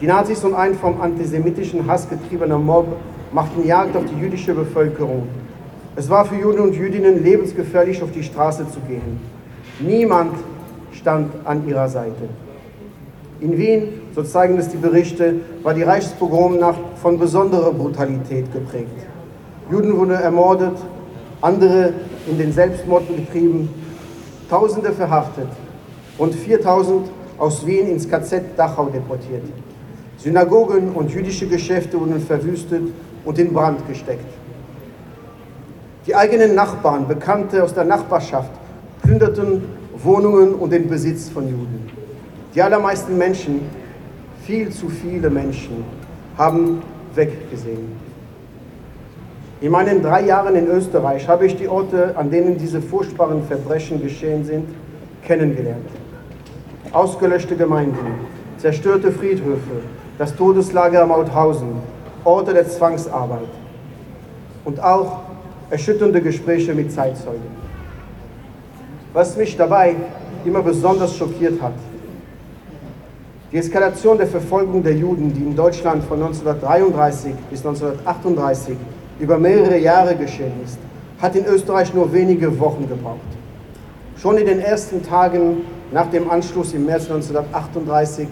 Die 0.00 0.06
Nazis 0.06 0.42
und 0.42 0.54
ein 0.54 0.74
vom 0.74 1.02
antisemitischen 1.02 1.86
Hass 1.86 2.08
getriebener 2.08 2.58
Mob 2.58 2.86
machten 3.30 3.66
Jagd 3.66 3.94
auf 3.94 4.04
die 4.06 4.18
jüdische 4.18 4.54
Bevölkerung. 4.54 5.28
Es 5.96 6.08
war 6.08 6.24
für 6.24 6.36
Juden 6.36 6.60
und 6.60 6.74
Jüdinnen 6.74 7.22
lebensgefährlich, 7.22 8.02
auf 8.02 8.12
die 8.12 8.22
Straße 8.22 8.66
zu 8.68 8.80
gehen. 8.80 9.20
Niemand 9.80 10.34
stand 10.92 11.32
an 11.44 11.66
ihrer 11.66 11.88
Seite. 11.88 12.28
In 13.40 13.56
Wien, 13.56 14.00
so 14.14 14.22
zeigen 14.22 14.58
es 14.58 14.68
die 14.68 14.76
Berichte, 14.76 15.36
war 15.62 15.74
die 15.74 15.82
Reichspogromnacht 15.82 16.80
von 16.96 17.18
besonderer 17.18 17.72
Brutalität 17.72 18.52
geprägt. 18.52 19.06
Juden 19.70 19.96
wurden 19.96 20.12
ermordet, 20.12 20.76
andere 21.40 21.92
in 22.28 22.38
den 22.38 22.52
Selbstmord 22.52 23.08
getrieben, 23.08 23.68
Tausende 24.48 24.92
verhaftet 24.92 25.46
und 26.18 26.34
4000 26.34 27.08
aus 27.38 27.64
Wien 27.64 27.86
ins 27.86 28.08
KZ 28.08 28.42
Dachau 28.56 28.86
deportiert. 28.86 29.44
Synagogen 30.18 30.90
und 30.92 31.12
jüdische 31.12 31.46
Geschäfte 31.46 31.98
wurden 32.00 32.20
verwüstet 32.20 32.82
und 33.24 33.38
in 33.38 33.52
Brand 33.52 33.86
gesteckt. 33.86 34.26
Die 36.06 36.14
eigenen 36.14 36.54
Nachbarn, 36.54 37.06
Bekannte 37.06 37.62
aus 37.62 37.74
der 37.74 37.84
Nachbarschaft, 37.84 38.50
plünderten 39.02 39.62
Wohnungen 40.02 40.54
und 40.54 40.72
den 40.72 40.88
Besitz 40.88 41.28
von 41.28 41.46
Juden. 41.46 41.90
Die 42.54 42.62
allermeisten 42.62 43.18
Menschen, 43.18 43.60
viel 44.42 44.70
zu 44.70 44.88
viele 44.88 45.28
Menschen, 45.28 45.84
haben 46.38 46.82
weggesehen. 47.14 47.92
In 49.60 49.72
meinen 49.72 50.02
drei 50.02 50.22
Jahren 50.24 50.54
in 50.54 50.68
Österreich 50.68 51.28
habe 51.28 51.44
ich 51.44 51.56
die 51.56 51.68
Orte, 51.68 52.16
an 52.16 52.30
denen 52.30 52.56
diese 52.56 52.80
furchtbaren 52.80 53.42
Verbrechen 53.42 54.00
geschehen 54.00 54.42
sind, 54.42 54.68
kennengelernt. 55.22 55.86
Ausgelöschte 56.92 57.56
Gemeinden, 57.56 57.98
zerstörte 58.56 59.12
Friedhöfe, 59.12 59.82
das 60.16 60.34
Todeslager 60.34 61.04
Mauthausen, 61.04 61.74
Orte 62.24 62.54
der 62.54 62.68
Zwangsarbeit 62.68 63.48
und 64.64 64.82
auch 64.82 65.20
erschütternde 65.70 66.20
Gespräche 66.20 66.74
mit 66.74 66.92
Zeitzeugen. 66.92 67.70
Was 69.12 69.36
mich 69.36 69.56
dabei 69.56 69.96
immer 70.44 70.62
besonders 70.62 71.16
schockiert 71.16 71.60
hat, 71.62 71.74
die 73.52 73.56
Eskalation 73.56 74.16
der 74.16 74.28
Verfolgung 74.28 74.82
der 74.82 74.94
Juden, 74.94 75.32
die 75.34 75.42
in 75.42 75.56
Deutschland 75.56 76.04
von 76.04 76.22
1933 76.22 77.32
bis 77.50 77.66
1938 77.66 78.76
über 79.18 79.38
mehrere 79.38 79.78
Jahre 79.78 80.14
geschehen 80.14 80.52
ist, 80.64 80.78
hat 81.20 81.34
in 81.34 81.44
Österreich 81.46 81.92
nur 81.92 82.12
wenige 82.12 82.58
Wochen 82.60 82.88
gebraucht. 82.88 83.18
Schon 84.16 84.38
in 84.38 84.46
den 84.46 84.60
ersten 84.60 85.02
Tagen 85.02 85.62
nach 85.92 86.10
dem 86.10 86.30
Anschluss 86.30 86.72
im 86.74 86.86
März 86.86 87.10
1938 87.10 88.28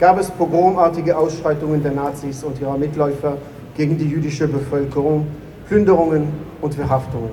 gab 0.00 0.18
es 0.18 0.30
pogromartige 0.30 1.16
Ausschreitungen 1.16 1.82
der 1.82 1.92
Nazis 1.92 2.42
und 2.42 2.60
ihrer 2.60 2.76
Mitläufer 2.76 3.36
gegen 3.76 3.96
die 3.96 4.08
jüdische 4.08 4.48
Bevölkerung, 4.48 5.28
Plünderungen 5.68 6.28
und 6.62 6.74
Verhaftungen. 6.74 7.30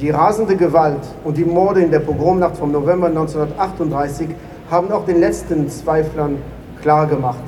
Die 0.00 0.10
rasende 0.10 0.56
Gewalt 0.56 1.02
und 1.24 1.36
die 1.36 1.44
Morde 1.44 1.82
in 1.82 1.90
der 1.90 2.00
Pogromnacht 2.00 2.56
vom 2.56 2.72
November 2.72 3.06
1938 3.06 4.28
haben 4.70 4.90
auch 4.90 5.04
den 5.04 5.20
letzten 5.20 5.68
Zweiflern 5.68 6.36
klargemacht, 6.82 7.44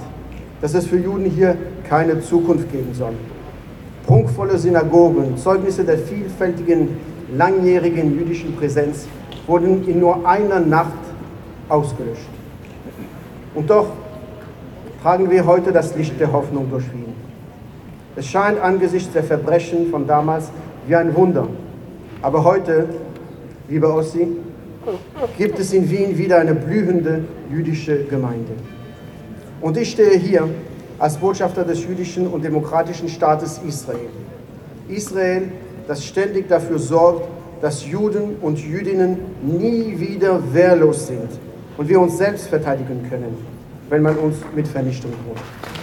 dass 0.60 0.74
es 0.74 0.86
für 0.86 0.98
Juden 0.98 1.24
hier 1.24 1.56
keine 1.88 2.20
Zukunft 2.20 2.70
geben 2.70 2.94
soll. 2.94 3.14
Prunkvolle 4.06 4.58
Synagogen, 4.58 5.36
Zeugnisse 5.36 5.84
der 5.84 5.98
vielfältigen, 5.98 6.96
langjährigen 7.36 8.18
jüdischen 8.18 8.56
Präsenz 8.56 9.06
wurden 9.46 9.86
in 9.88 10.00
nur 10.00 10.26
einer 10.26 10.60
Nacht 10.60 10.92
ausgelöscht. 11.68 12.28
Und 13.54 13.70
doch 13.70 13.86
tragen 15.02 15.30
wir 15.30 15.46
heute 15.46 15.72
das 15.72 15.96
Licht 15.96 16.18
der 16.20 16.32
Hoffnung 16.32 16.68
durch 16.70 16.84
Wien. 16.92 17.09
Es 18.16 18.26
scheint 18.26 18.60
angesichts 18.60 19.12
der 19.12 19.22
Verbrechen 19.22 19.90
von 19.90 20.06
damals 20.06 20.50
wie 20.86 20.96
ein 20.96 21.14
Wunder. 21.14 21.46
Aber 22.22 22.44
heute, 22.44 22.86
lieber 23.68 23.94
Ossi, 23.94 24.28
gibt 25.38 25.58
es 25.58 25.72
in 25.72 25.88
Wien 25.90 26.18
wieder 26.18 26.38
eine 26.38 26.54
blühende 26.54 27.24
jüdische 27.50 28.04
Gemeinde. 28.04 28.52
Und 29.60 29.76
ich 29.76 29.92
stehe 29.92 30.18
hier 30.18 30.48
als 30.98 31.16
Botschafter 31.16 31.64
des 31.64 31.84
jüdischen 31.84 32.26
und 32.26 32.44
demokratischen 32.44 33.08
Staates 33.08 33.60
Israel. 33.66 34.08
Israel, 34.88 35.52
das 35.86 36.04
ständig 36.04 36.48
dafür 36.48 36.78
sorgt, 36.78 37.28
dass 37.62 37.86
Juden 37.86 38.36
und 38.40 38.58
Jüdinnen 38.58 39.18
nie 39.42 39.98
wieder 39.98 40.40
wehrlos 40.52 41.06
sind 41.06 41.28
und 41.76 41.88
wir 41.88 42.00
uns 42.00 42.18
selbst 42.18 42.48
verteidigen 42.48 43.06
können, 43.08 43.36
wenn 43.88 44.02
man 44.02 44.16
uns 44.16 44.36
mit 44.54 44.66
Vernichtung 44.66 45.12
droht. 45.12 45.79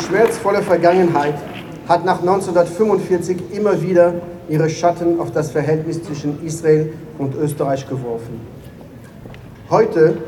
Schmerzvolle 0.00 0.62
Vergangenheit 0.62 1.34
hat 1.88 2.04
nach 2.04 2.20
1945 2.20 3.52
immer 3.52 3.80
wieder 3.82 4.14
ihre 4.48 4.68
Schatten 4.68 5.20
auf 5.20 5.30
das 5.30 5.50
Verhältnis 5.50 6.02
zwischen 6.02 6.44
Israel 6.44 6.92
und 7.18 7.34
Österreich 7.34 7.88
geworfen. 7.88 8.40
Heute 9.68 10.18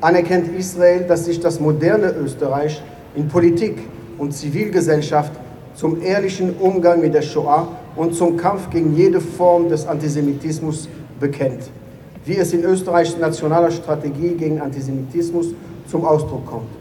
anerkennt 0.00 0.56
Israel, 0.56 1.04
dass 1.06 1.24
sich 1.24 1.40
das 1.40 1.60
moderne 1.60 2.12
Österreich 2.12 2.82
in 3.14 3.28
Politik 3.28 3.78
und 4.16 4.32
Zivilgesellschaft 4.32 5.32
zum 5.74 6.02
ehrlichen 6.02 6.56
Umgang 6.56 7.00
mit 7.00 7.14
der 7.14 7.22
Shoah 7.22 7.68
und 7.96 8.14
zum 8.14 8.36
Kampf 8.36 8.70
gegen 8.70 8.94
jede 8.94 9.20
Form 9.20 9.68
des 9.68 9.86
Antisemitismus 9.86 10.88
bekennt, 11.20 11.70
wie 12.24 12.36
es 12.36 12.52
in 12.52 12.64
Österreichs 12.64 13.16
nationaler 13.18 13.70
Strategie 13.70 14.30
gegen 14.30 14.60
Antisemitismus 14.60 15.48
zum 15.86 16.04
Ausdruck 16.04 16.46
kommt. 16.46 16.77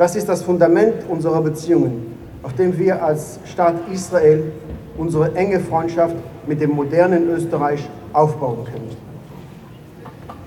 Das 0.00 0.16
ist 0.16 0.30
das 0.30 0.42
Fundament 0.42 0.94
unserer 1.10 1.42
Beziehungen, 1.42 2.16
auf 2.42 2.54
dem 2.54 2.78
wir 2.78 3.04
als 3.04 3.38
Staat 3.44 3.74
Israel 3.92 4.44
unsere 4.96 5.34
enge 5.34 5.60
Freundschaft 5.60 6.16
mit 6.46 6.58
dem 6.58 6.70
modernen 6.70 7.28
Österreich 7.28 7.86
aufbauen 8.14 8.64
können. 8.64 8.96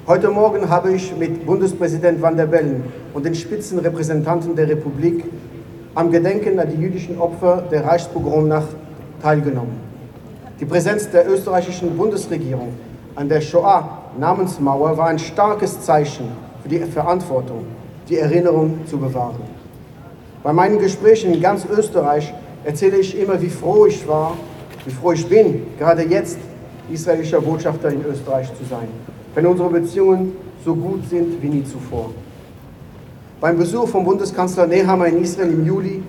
Heute 0.08 0.32
Morgen 0.32 0.68
habe 0.68 0.94
ich 0.94 1.16
mit 1.16 1.46
Bundespräsident 1.46 2.20
Van 2.20 2.36
der 2.36 2.48
Bellen 2.48 2.84
und 3.14 3.28
den 3.28 3.36
Spitzenrepräsentanten 3.36 4.56
der 4.56 4.70
Republik 4.70 5.24
am 5.94 6.10
Gedenken 6.10 6.60
an 6.60 6.72
die 6.72 6.82
jüdischen 6.82 7.20
Opfer 7.20 7.64
der 7.70 7.86
Reichspogromnacht 7.86 8.70
teilgenommen. 9.22 9.78
Die 10.60 10.66
Präsenz 10.66 11.12
der 11.12 11.30
österreichischen 11.30 11.96
Bundesregierung 11.96 12.70
an 13.14 13.30
der 13.30 13.42
Shoah-Namensmauer 13.42 14.98
war 14.98 15.10
ein 15.10 15.20
starkes 15.20 15.80
Zeichen 15.82 16.30
für 16.64 16.70
die 16.70 16.80
Verantwortung, 16.80 17.66
die 18.10 18.18
Erinnerung 18.18 18.80
zu 18.86 18.98
bewahren. 18.98 19.42
Bei 20.44 20.54
meinen 20.54 20.80
Gesprächen 20.80 21.34
in 21.34 21.42
ganz 21.42 21.66
Österreich 21.66 22.34
erzähle 22.64 22.98
ich 22.98 23.18
immer, 23.18 23.42
wie 23.42 23.50
froh 23.50 23.86
ich 23.86 24.08
war, 24.08 24.38
wie 24.86 24.92
froh 24.92 25.14
ich 25.14 25.26
bin, 25.28 25.64
gerade 25.80 26.04
jetzt 26.04 26.38
israelischer 26.92 27.42
Botschafter 27.42 27.90
in 27.90 28.04
Österreich 28.06 28.48
zu 28.58 28.66
sein 28.70 28.90
wenn 29.34 29.48
unsere 29.48 29.70
Beziehungen 29.70 30.34
so 30.64 30.76
gut 30.76 31.08
sind 31.10 31.42
wie 31.42 31.48
nie 31.48 31.64
zuvor. 31.64 32.12
Beim 33.42 33.58
Besuch 33.58 33.88
von 33.88 34.06
Bundeskanzler 34.06 34.68
Nehammer 34.68 35.08
in 35.08 35.22
Israel 35.22 35.52
im 35.52 35.66
Juli 35.66 36.02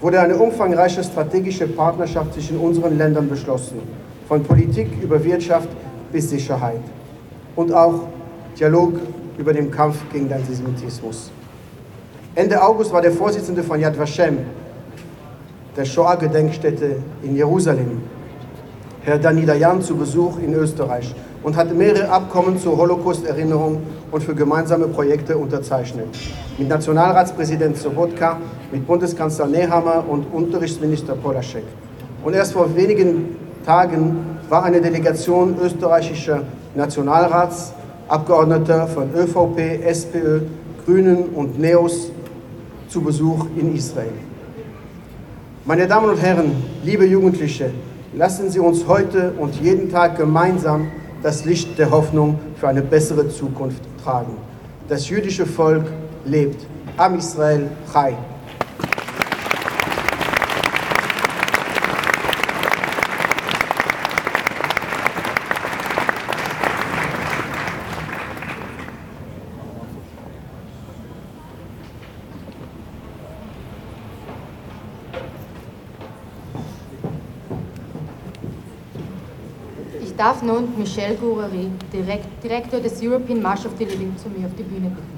wurde 0.00 0.20
eine 0.20 0.36
umfangreiche 0.36 1.02
strategische 1.04 1.66
Partnerschaft 1.68 2.34
zwischen 2.34 2.58
unseren 2.58 2.98
Ländern 2.98 3.28
beschlossen, 3.28 3.80
von 4.26 4.42
Politik 4.42 4.88
über 5.02 5.22
Wirtschaft 5.22 5.68
bis 6.12 6.30
Sicherheit 6.30 6.80
und 7.54 7.72
auch 7.72 8.00
Dialog 8.58 8.94
über 9.38 9.52
den 9.52 9.70
Kampf 9.70 9.96
gegen 10.12 10.28
den 10.28 10.38
Antisemitismus. 10.38 11.30
Ende 12.34 12.62
August 12.62 12.92
war 12.92 13.02
der 13.02 13.12
Vorsitzende 13.12 13.62
von 13.62 13.80
Yad 13.80 13.98
Vashem, 13.98 14.38
der 15.76 15.84
Shoah-Gedenkstätte 15.84 16.96
in 17.22 17.36
Jerusalem, 17.36 18.02
Herr 19.02 19.18
Dani 19.18 19.46
Dayan, 19.46 19.82
zu 19.82 19.96
Besuch 19.96 20.38
in 20.38 20.54
Österreich 20.54 21.14
und 21.42 21.56
hat 21.56 21.72
mehrere 21.72 22.08
Abkommen 22.08 22.58
zur 22.58 22.76
Holocaust-Erinnerung 22.76 23.82
und 24.10 24.22
für 24.22 24.34
gemeinsame 24.34 24.88
Projekte 24.88 25.36
unterzeichnet. 25.36 26.08
Mit 26.58 26.68
Nationalratspräsident 26.68 27.76
Sobotka, 27.76 28.38
mit 28.72 28.86
Bundeskanzler 28.86 29.46
Nehammer 29.46 30.04
und 30.08 30.24
Unterrichtsminister 30.32 31.14
Polaschek. 31.14 31.64
Und 32.24 32.34
erst 32.34 32.52
vor 32.52 32.74
wenigen 32.74 33.36
Tagen 33.64 34.38
war 34.48 34.64
eine 34.64 34.80
Delegation 34.80 35.56
österreichischer 35.62 36.42
Nationalratsabgeordneter 38.08 38.86
von 38.86 39.14
ÖVP, 39.14 39.84
SPÖ, 39.84 40.40
Grünen 40.84 41.30
und 41.34 41.58
NEOS 41.58 42.10
zu 42.88 43.00
Besuch 43.00 43.46
in 43.56 43.74
Israel. 43.74 44.12
Meine 45.64 45.88
Damen 45.88 46.10
und 46.10 46.22
Herren, 46.22 46.52
liebe 46.84 47.04
Jugendliche, 47.04 47.72
lassen 48.14 48.50
Sie 48.50 48.60
uns 48.60 48.86
heute 48.86 49.32
und 49.38 49.60
jeden 49.60 49.90
Tag 49.90 50.16
gemeinsam 50.16 50.88
das 51.22 51.44
Licht 51.44 51.78
der 51.78 51.90
Hoffnung 51.90 52.38
für 52.60 52.68
eine 52.68 52.82
bessere 52.82 53.28
Zukunft 53.28 53.82
tragen. 54.02 54.36
Das 54.88 55.08
jüdische 55.08 55.44
Volk 55.44 55.86
lebt. 56.24 56.64
Am 56.96 57.18
Israel 57.18 57.68
Chai. 57.92 58.16
darf 80.26 80.35
nun 80.46 80.78
Michel 80.78 81.16
Gourery, 81.16 81.70
Direktor 82.42 82.80
des 82.80 83.02
European 83.02 83.42
March 83.42 83.64
of 83.66 83.76
the 83.78 83.84
Living, 83.84 84.14
zu 84.16 84.28
mir 84.28 84.46
auf 84.46 84.54
die 84.56 84.62
Bühne 84.62 84.90
bitten. 84.90 85.16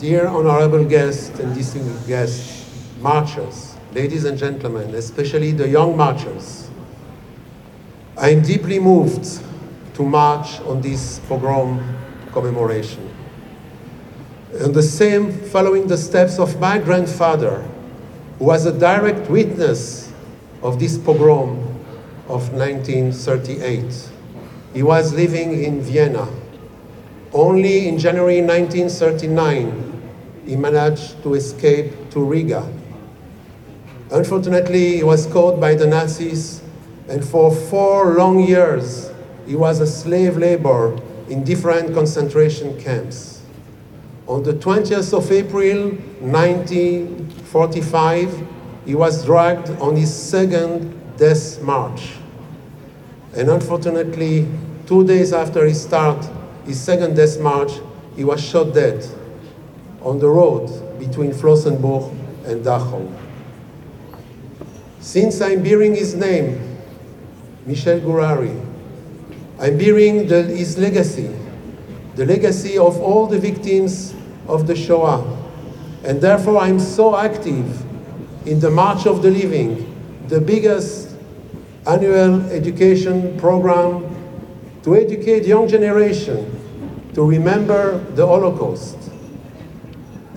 Dear 0.00 0.28
honorable 0.28 0.84
guests 0.84 1.38
and 1.40 1.54
distinguished 1.54 2.06
guests, 2.06 2.64
marchers, 3.02 3.76
ladies 3.92 4.24
and 4.24 4.38
gentlemen, 4.38 4.94
especially 4.94 5.52
the 5.52 5.68
young 5.68 5.96
marchers, 5.96 6.70
I 8.16 8.30
am 8.30 8.42
deeply 8.42 8.78
moved 8.78 9.40
to 9.94 10.02
march 10.02 10.60
on 10.66 10.80
this 10.80 11.20
pogrom 11.28 11.80
commemoration 12.32 13.07
and 14.60 14.74
the 14.74 14.82
same 14.82 15.32
following 15.32 15.86
the 15.86 15.96
steps 15.96 16.40
of 16.40 16.58
my 16.58 16.78
grandfather, 16.78 17.62
who 18.38 18.46
was 18.46 18.66
a 18.66 18.76
direct 18.76 19.30
witness 19.30 20.12
of 20.62 20.80
this 20.80 20.98
pogrom 20.98 21.60
of 22.28 22.52
1938. 22.52 24.10
He 24.74 24.82
was 24.82 25.14
living 25.14 25.62
in 25.62 25.80
Vienna. 25.80 26.28
Only 27.32 27.86
in 27.86 27.98
January 27.98 28.40
1939, 28.40 30.10
he 30.44 30.56
managed 30.56 31.22
to 31.22 31.34
escape 31.34 32.10
to 32.10 32.24
Riga. 32.24 32.68
Unfortunately, 34.10 34.96
he 34.96 35.04
was 35.04 35.26
caught 35.26 35.60
by 35.60 35.74
the 35.74 35.86
Nazis, 35.86 36.62
and 37.08 37.24
for 37.24 37.54
four 37.54 38.14
long 38.14 38.40
years, 38.40 39.12
he 39.46 39.54
was 39.54 39.80
a 39.80 39.86
slave 39.86 40.36
laborer 40.36 40.98
in 41.28 41.44
different 41.44 41.94
concentration 41.94 42.78
camps. 42.80 43.37
On 44.28 44.42
the 44.42 44.52
20th 44.52 45.16
of 45.16 45.32
April 45.32 45.92
1945, 46.20 48.46
he 48.84 48.94
was 48.94 49.24
dragged 49.24 49.70
on 49.80 49.96
his 49.96 50.14
second 50.14 50.94
death 51.16 51.62
march. 51.62 52.12
And 53.34 53.48
unfortunately, 53.48 54.46
two 54.86 55.06
days 55.06 55.32
after 55.32 55.64
his 55.64 55.82
start, 55.82 56.28
his 56.66 56.78
second 56.78 57.16
death 57.16 57.40
march, 57.40 57.72
he 58.16 58.24
was 58.24 58.44
shot 58.44 58.74
dead 58.74 59.02
on 60.02 60.18
the 60.18 60.28
road 60.28 60.98
between 60.98 61.32
Flossenburg 61.32 62.10
and 62.44 62.62
Dachau. 62.62 63.10
Since 65.00 65.40
I'm 65.40 65.62
bearing 65.62 65.94
his 65.94 66.14
name, 66.14 66.76
Michel 67.64 67.98
Gourari, 68.00 68.62
I'm 69.58 69.78
bearing 69.78 70.28
the, 70.28 70.42
his 70.42 70.76
legacy, 70.76 71.34
the 72.14 72.26
legacy 72.26 72.76
of 72.76 73.00
all 73.00 73.26
the 73.26 73.38
victims 73.38 74.12
of 74.48 74.66
the 74.66 74.74
Shoah. 74.74 75.22
And 76.04 76.20
therefore, 76.20 76.58
I'm 76.58 76.80
so 76.80 77.16
active 77.16 77.84
in 78.46 78.60
the 78.60 78.70
March 78.70 79.06
of 79.06 79.22
the 79.22 79.30
Living, 79.30 79.84
the 80.28 80.40
biggest 80.40 81.16
annual 81.86 82.40
education 82.50 83.38
program 83.38 84.04
to 84.82 84.96
educate 84.96 85.44
young 85.44 85.68
generation 85.68 86.54
to 87.14 87.24
remember 87.24 87.98
the 88.14 88.26
Holocaust. 88.26 88.96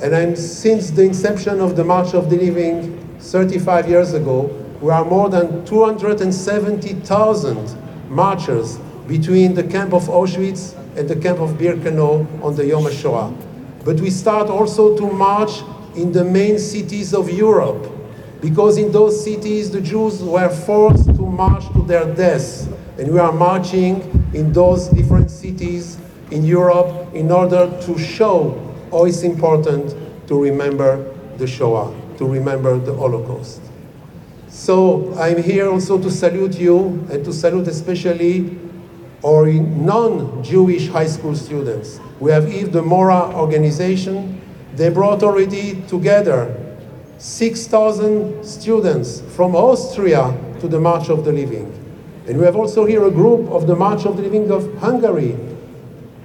And 0.02 0.15
I'm, 0.15 0.36
since 0.36 0.91
the 0.91 1.04
inception 1.04 1.60
of 1.60 1.76
the 1.76 1.84
March 1.84 2.13
of 2.13 2.30
the 2.30 2.38
Living 2.38 2.97
35 3.19 3.88
years 3.88 4.13
ago, 4.13 4.43
we 4.82 4.91
are 4.91 5.06
more 5.06 5.30
than 5.30 5.63
270,000 5.65 8.10
marchers 8.10 8.78
between 9.08 9.54
the 9.54 9.63
camp 9.63 9.93
of 9.93 10.08
Auschwitz 10.08 10.76
and 10.97 11.08
the 11.08 11.15
camp 11.15 11.39
of 11.39 11.52
Birkenau 11.52 12.26
on 12.43 12.56
the 12.56 12.65
Yom 12.65 12.86
HaShoah. 12.86 13.51
But 13.84 14.00
we 14.00 14.10
start 14.10 14.50
also 14.50 14.96
to 14.98 15.12
march 15.12 15.62
in 15.96 16.12
the 16.12 16.24
main 16.24 16.60
cities 16.60 17.13
of 17.13 17.30
Europe, 17.30 17.91
because 18.41 18.78
in 18.78 18.91
those 18.91 19.24
cities 19.24 19.72
the 19.72 19.82
Jews 19.82 20.22
were 20.22 20.50
forced 20.50 21.06
to 21.06 21.22
march 21.22 21.67
to 21.74 21.82
their 21.84 22.06
deaths. 22.13 22.67
And 22.98 23.12
we 23.12 23.20
are 23.20 23.32
marching 23.32 24.02
in 24.34 24.54
those 24.54 24.88
different 24.89 25.32
cities 25.32 25.98
in 26.30 26.46
Europe 26.46 27.13
in 27.13 27.32
order 27.32 27.70
to 27.82 27.98
show 27.98 28.58
how 28.91 29.06
it's 29.06 29.24
important 29.24 29.96
to 30.28 30.41
remember 30.41 31.13
the 31.38 31.48
Shoah, 31.48 31.94
to 32.17 32.26
remember 32.26 32.78
the 32.78 32.94
Holocaust. 32.94 33.62
So 34.48 35.13
I'm 35.17 35.41
here 35.41 35.70
also 35.70 35.98
to 35.98 36.12
salute 36.12 36.60
you 36.60 37.08
and 37.10 37.26
to 37.26 37.34
salute 37.34 37.67
especially 37.67 38.58
our 39.24 39.46
non-Jewish 39.52 40.90
high 40.90 41.08
school 41.08 41.36
students. 41.36 42.00
We 42.20 42.32
have 42.32 42.52
Eve 42.52 42.72
the 42.72 42.82
Mora 42.82 43.36
organization. 43.36 44.42
They 44.76 44.90
brought 44.90 45.22
already 45.22 45.82
together 45.88 46.58
6,000 47.18 48.44
students 48.44 49.22
from 49.36 49.56
Austria 49.56 50.36
to 50.60 50.68
the 50.68 50.80
March 50.80 51.10
of 51.10 51.24
the 51.24 51.32
Living. 51.32 51.78
And 52.28 52.40
we 52.40 52.46
have 52.46 52.56
also 52.56 52.86
here 52.86 53.06
a 53.06 53.12
group 53.12 53.50
of 53.50 53.68
the 53.68 53.76
March 53.76 54.06
of 54.06 54.18
the 54.18 54.24
Living 54.24 54.50
of 54.52 54.76
Hungary. 54.80 55.34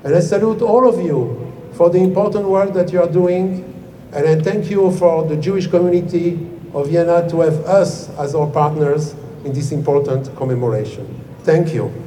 And 0.04 0.14
I 0.14 0.20
salute 0.20 0.62
all 0.62 0.88
of 0.88 1.04
you 1.04 1.52
for 1.74 1.90
the 1.90 1.98
important 1.98 2.48
work 2.48 2.72
that 2.72 2.92
you 2.92 3.02
are 3.02 3.10
doing. 3.10 3.72
And 4.12 4.26
I 4.26 4.40
thank 4.40 4.70
you 4.70 4.90
for 4.92 5.26
the 5.26 5.36
Jewish 5.36 5.66
community 5.66 6.48
of 6.72 6.88
Vienna 6.88 7.28
to 7.28 7.40
have 7.40 7.60
us 7.64 8.08
as 8.18 8.34
our 8.34 8.50
partners 8.50 9.14
in 9.44 9.52
this 9.52 9.72
important 9.72 10.34
commemoration. 10.36 11.22
Thank 11.42 11.74
you. 11.74 12.05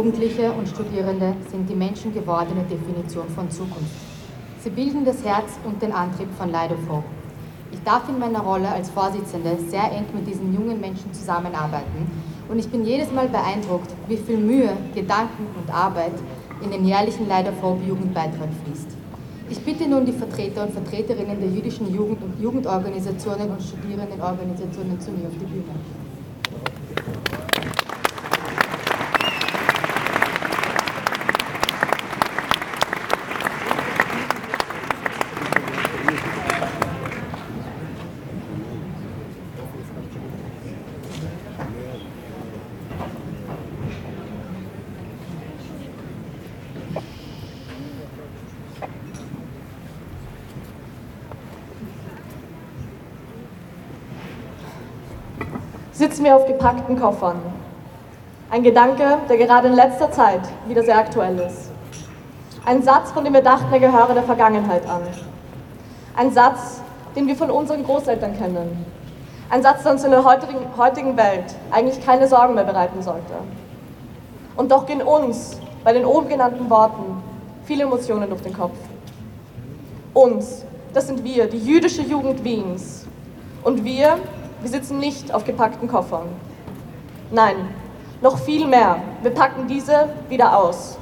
Jugendliche 0.00 0.50
und 0.52 0.66
Studierende 0.66 1.34
sind 1.50 1.68
die 1.68 1.74
menschengewordene 1.74 2.64
Definition 2.64 3.28
von 3.28 3.50
Zukunft. 3.50 3.92
Sie 4.60 4.70
bilden 4.70 5.04
das 5.04 5.22
Herz 5.22 5.58
und 5.66 5.82
den 5.82 5.92
Antrieb 5.92 6.28
von 6.38 6.50
Leidevogt. 6.50 7.04
Ich 7.70 7.82
darf 7.82 8.08
in 8.08 8.18
meiner 8.18 8.40
Rolle 8.40 8.70
als 8.70 8.88
Vorsitzende 8.88 9.58
sehr 9.68 9.92
eng 9.92 10.06
mit 10.14 10.26
diesen 10.26 10.54
jungen 10.54 10.80
Menschen 10.80 11.12
zusammenarbeiten 11.12 12.10
und 12.48 12.58
ich 12.58 12.70
bin 12.70 12.82
jedes 12.82 13.12
Mal 13.12 13.28
beeindruckt, 13.28 13.90
wie 14.08 14.16
viel 14.16 14.38
Mühe, 14.38 14.72
Gedanken 14.94 15.46
und 15.60 15.70
Arbeit 15.70 16.14
in 16.64 16.70
den 16.70 16.86
jährlichen 16.86 17.28
Leidervogt 17.28 17.86
Jugendbeitrag 17.86 18.48
fließt. 18.64 18.96
Ich 19.50 19.60
bitte 19.60 19.86
nun 19.86 20.06
die 20.06 20.12
Vertreter 20.12 20.62
und 20.62 20.72
Vertreterinnen 20.72 21.38
der 21.38 21.50
jüdischen 21.50 21.94
Jugend- 21.94 22.22
und 22.22 22.40
Jugendorganisationen 22.40 23.50
und 23.50 23.62
Studierendenorganisationen 23.62 24.98
zu 24.98 25.10
mir 25.10 25.26
auf 25.28 25.34
die 25.38 25.44
Bühne. 25.44 25.99
Sitzen 56.00 56.24
wir 56.24 56.34
auf 56.34 56.46
gepackten 56.46 56.98
Koffern. 56.98 57.36
Ein 58.50 58.62
Gedanke, 58.62 59.18
der 59.28 59.36
gerade 59.36 59.68
in 59.68 59.74
letzter 59.74 60.10
Zeit 60.10 60.40
wieder 60.66 60.82
sehr 60.82 60.96
aktuell 60.96 61.38
ist. 61.40 61.70
Ein 62.64 62.82
Satz, 62.82 63.12
von 63.12 63.22
dem 63.22 63.34
wir 63.34 63.42
dachten, 63.42 63.70
er 63.70 63.80
gehöre 63.80 64.14
der 64.14 64.22
Vergangenheit 64.22 64.88
an. 64.88 65.02
Ein 66.16 66.32
Satz, 66.32 66.80
den 67.14 67.26
wir 67.26 67.36
von 67.36 67.50
unseren 67.50 67.84
Großeltern 67.84 68.34
kennen. 68.34 68.86
Ein 69.50 69.62
Satz, 69.62 69.82
der 69.82 69.92
uns 69.92 70.02
in 70.02 70.10
der 70.10 70.24
heutigen, 70.24 70.58
heutigen 70.78 71.18
Welt 71.18 71.54
eigentlich 71.70 72.02
keine 72.04 72.26
Sorgen 72.26 72.54
mehr 72.54 72.64
bereiten 72.64 73.02
sollte. 73.02 73.34
Und 74.56 74.72
doch 74.72 74.86
gehen 74.86 75.02
uns 75.02 75.60
bei 75.84 75.92
den 75.92 76.06
oben 76.06 76.30
genannten 76.30 76.70
Worten 76.70 77.22
viele 77.64 77.82
Emotionen 77.82 78.30
durch 78.30 78.40
den 78.40 78.56
Kopf. 78.56 78.76
Uns, 80.14 80.64
das 80.94 81.08
sind 81.08 81.22
wir, 81.24 81.46
die 81.46 81.58
jüdische 81.58 82.02
Jugend 82.02 82.42
Wiens. 82.42 83.06
Und 83.62 83.84
wir, 83.84 84.16
wir 84.62 84.68
sitzen 84.68 84.98
nicht 84.98 85.32
auf 85.32 85.44
gepackten 85.44 85.88
Koffern. 85.88 86.28
Nein, 87.30 87.56
noch 88.20 88.38
viel 88.38 88.66
mehr. 88.66 88.96
Wir 89.22 89.30
packen 89.30 89.66
diese 89.66 90.08
wieder 90.28 90.56
aus. 90.56 90.98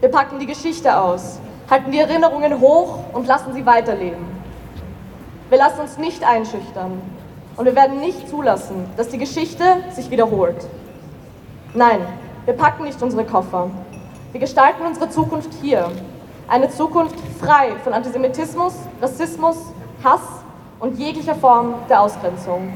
Wir 0.00 0.08
packen 0.08 0.38
die 0.38 0.46
Geschichte 0.46 0.96
aus, 0.96 1.40
halten 1.68 1.90
die 1.90 1.98
Erinnerungen 1.98 2.60
hoch 2.60 3.00
und 3.12 3.26
lassen 3.26 3.52
sie 3.52 3.66
weiterleben. 3.66 4.24
Wir 5.50 5.58
lassen 5.58 5.80
uns 5.80 5.98
nicht 5.98 6.24
einschüchtern 6.24 7.02
und 7.56 7.64
wir 7.64 7.74
werden 7.74 8.00
nicht 8.00 8.28
zulassen, 8.28 8.86
dass 8.96 9.08
die 9.08 9.18
Geschichte 9.18 9.64
sich 9.90 10.10
wiederholt. 10.10 10.66
Nein, 11.74 12.00
wir 12.44 12.54
packen 12.54 12.84
nicht 12.84 13.02
unsere 13.02 13.24
Koffer. 13.24 13.68
Wir 14.32 14.40
gestalten 14.40 14.86
unsere 14.86 15.10
Zukunft 15.10 15.52
hier. 15.60 15.90
Eine 16.48 16.70
Zukunft 16.70 17.16
frei 17.40 17.72
von 17.84 17.92
Antisemitismus, 17.92 18.74
Rassismus, 19.02 19.56
Hass 20.02 20.39
und 20.80 20.98
jeglicher 20.98 21.34
Form 21.34 21.74
der 21.88 22.00
Ausgrenzung. 22.00 22.72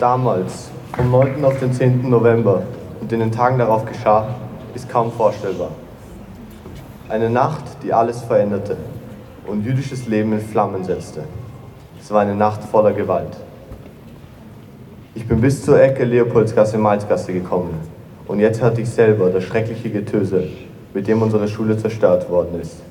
Damals 0.00 0.70
vom 0.96 1.10
9. 1.10 1.44
auf 1.44 1.58
den 1.58 1.72
10. 1.72 2.08
November 2.08 2.62
und 3.00 3.12
in 3.12 3.20
den 3.20 3.32
Tagen 3.32 3.58
darauf 3.58 3.84
geschah, 3.84 4.28
ist 4.74 4.88
kaum 4.88 5.10
vorstellbar. 5.12 5.70
Eine 7.08 7.30
Nacht, 7.30 7.64
die 7.82 7.92
alles 7.92 8.22
veränderte 8.22 8.76
und 9.46 9.64
jüdisches 9.64 10.06
Leben 10.06 10.32
in 10.32 10.40
Flammen 10.40 10.84
setzte. 10.84 11.24
Es 12.00 12.10
war 12.10 12.22
eine 12.22 12.34
Nacht 12.34 12.62
voller 12.64 12.92
Gewalt. 12.92 13.36
Ich 15.14 15.26
bin 15.26 15.40
bis 15.40 15.64
zur 15.64 15.80
Ecke 15.80 16.04
Leopoldsgasse-Malzgasse 16.04 17.32
gekommen 17.32 17.80
und 18.26 18.40
jetzt 18.40 18.62
hatte 18.62 18.82
ich 18.82 18.90
selber 18.90 19.30
das 19.30 19.44
schreckliche 19.44 19.90
Getöse, 19.90 20.44
mit 20.94 21.08
dem 21.08 21.22
unsere 21.22 21.48
Schule 21.48 21.76
zerstört 21.76 22.30
worden 22.30 22.60
ist. 22.60 22.82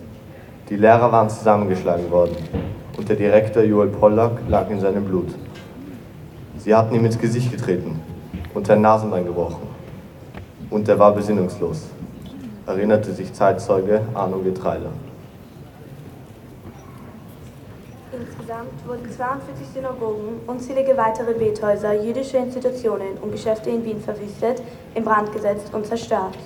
Die 0.70 0.76
Lehrer 0.76 1.12
waren 1.12 1.30
zusammengeschlagen 1.30 2.12
worden 2.12 2.36
und 2.98 3.08
der 3.08 3.16
Direktor 3.16 3.64
Joel 3.64 3.88
Pollack 3.88 4.40
lag 4.50 4.70
in 4.70 4.82
seinem 4.82 5.06
Blut. 5.06 5.30
Sie 6.68 6.76
hatten 6.76 6.94
ihm 6.94 7.06
ins 7.06 7.18
Gesicht 7.18 7.50
getreten 7.50 7.98
und 8.54 8.68
sein 8.68 8.82
Nasenbein 8.82 9.24
gebrochen. 9.24 9.70
Und 10.70 10.90
er 10.90 11.00
war 11.00 11.14
besinnungslos, 11.16 11.86
erinnerte 12.66 13.14
sich 13.14 13.32
Zeitzeuge 13.32 14.02
Arno 14.14 14.40
Getreider. 14.40 14.90
Insgesamt 18.12 18.86
wurden 18.86 19.10
42 19.10 19.66
Synagogen, 19.76 20.42
unzählige 20.46 20.98
weitere 20.98 21.36
Bethäuser, 21.36 22.04
jüdische 22.04 22.36
Institutionen 22.36 23.18
und 23.22 23.32
Geschäfte 23.32 23.70
in 23.70 23.86
Wien 23.86 24.02
verwüstet, 24.02 24.62
in 24.94 25.06
Brand 25.06 25.32
gesetzt 25.32 25.74
und 25.74 25.86
zerstört. 25.86 26.38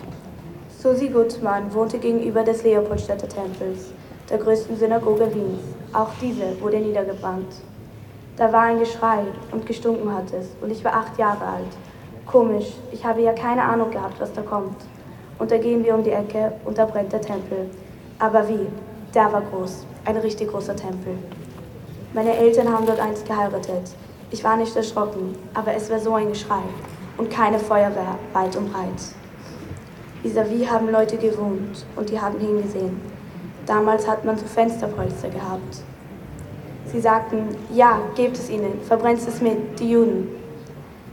Susi 0.77 1.07
Gutmann 1.07 1.73
wohnte 1.73 1.97
gegenüber 1.97 2.43
des 2.43 2.62
Leopoldstädter 2.62 3.27
Tempels, 3.27 3.91
der 4.29 4.38
größten 4.38 4.77
Synagoge 4.77 5.34
Wiens. 5.34 5.63
Auch 5.93 6.12
diese 6.21 6.62
wurde 6.62 6.77
niedergebrannt. 6.77 7.70
Da 8.41 8.51
war 8.51 8.63
ein 8.63 8.80
Geschrei 8.80 9.19
und 9.51 9.67
gestunken 9.67 10.12
hat 10.12 10.34
es 10.34 10.47
und 10.62 10.71
ich 10.71 10.84
war 10.84 10.95
acht 10.95 11.15
Jahre 11.19 11.45
alt. 11.45 11.77
Komisch, 12.25 12.73
ich 12.91 13.06
habe 13.06 13.21
ja 13.21 13.34
keine 13.34 13.62
Ahnung 13.62 13.91
gehabt, 13.91 14.19
was 14.19 14.34
da 14.34 14.41
kommt. 14.41 14.77
Und 15.38 15.51
da 15.51 15.60
gehen 15.60 15.84
wir 15.84 15.93
um 15.93 16.04
die 16.04 16.10
Ecke 16.10 16.54
und 16.65 16.75
da 16.75 16.86
brennt 16.86 17.13
der 17.13 17.21
Tempel. 17.21 17.69
Aber 18.17 18.49
wie? 18.49 18.65
Der 19.13 19.32
war 19.32 19.43
groß, 19.43 19.86
ein 20.06 20.17
richtig 20.17 20.49
großer 20.49 20.75
Tempel. 20.75 21.19
Meine 22.15 22.36
Eltern 22.36 22.73
haben 22.73 22.88
dort 22.88 22.99
einst 22.99 23.27
geheiratet. 23.27 23.91
Ich 24.32 24.43
war 24.43 24.58
nicht 24.58 24.75
erschrocken, 24.75 25.36
aber 25.54 25.75
es 25.75 25.91
war 25.91 25.99
so 25.99 26.15
ein 26.15 26.30
Geschrei 26.30 26.63
und 27.19 27.30
keine 27.30 27.60
Feuerwehr, 27.60 28.17
weit 28.34 28.56
und 28.56 28.73
breit. 28.73 29.04
Vis-à-vis 30.23 30.67
haben 30.67 30.89
Leute 30.89 31.17
gewohnt 31.17 31.86
und 31.95 32.10
die 32.10 32.19
haben 32.19 32.39
hingesehen. 32.39 33.01
Damals 33.67 34.08
hat 34.08 34.25
man 34.25 34.36
so 34.36 34.47
Fensterpolster 34.47 35.30
gehabt. 35.30 35.84
Sie 36.91 36.99
sagten, 36.99 37.56
ja, 37.73 37.99
gebt 38.15 38.38
es 38.38 38.49
ihnen, 38.49 38.82
verbrennt 38.82 39.25
es 39.25 39.41
mit, 39.41 39.80
die 39.80 39.91
Juden. 39.91 40.27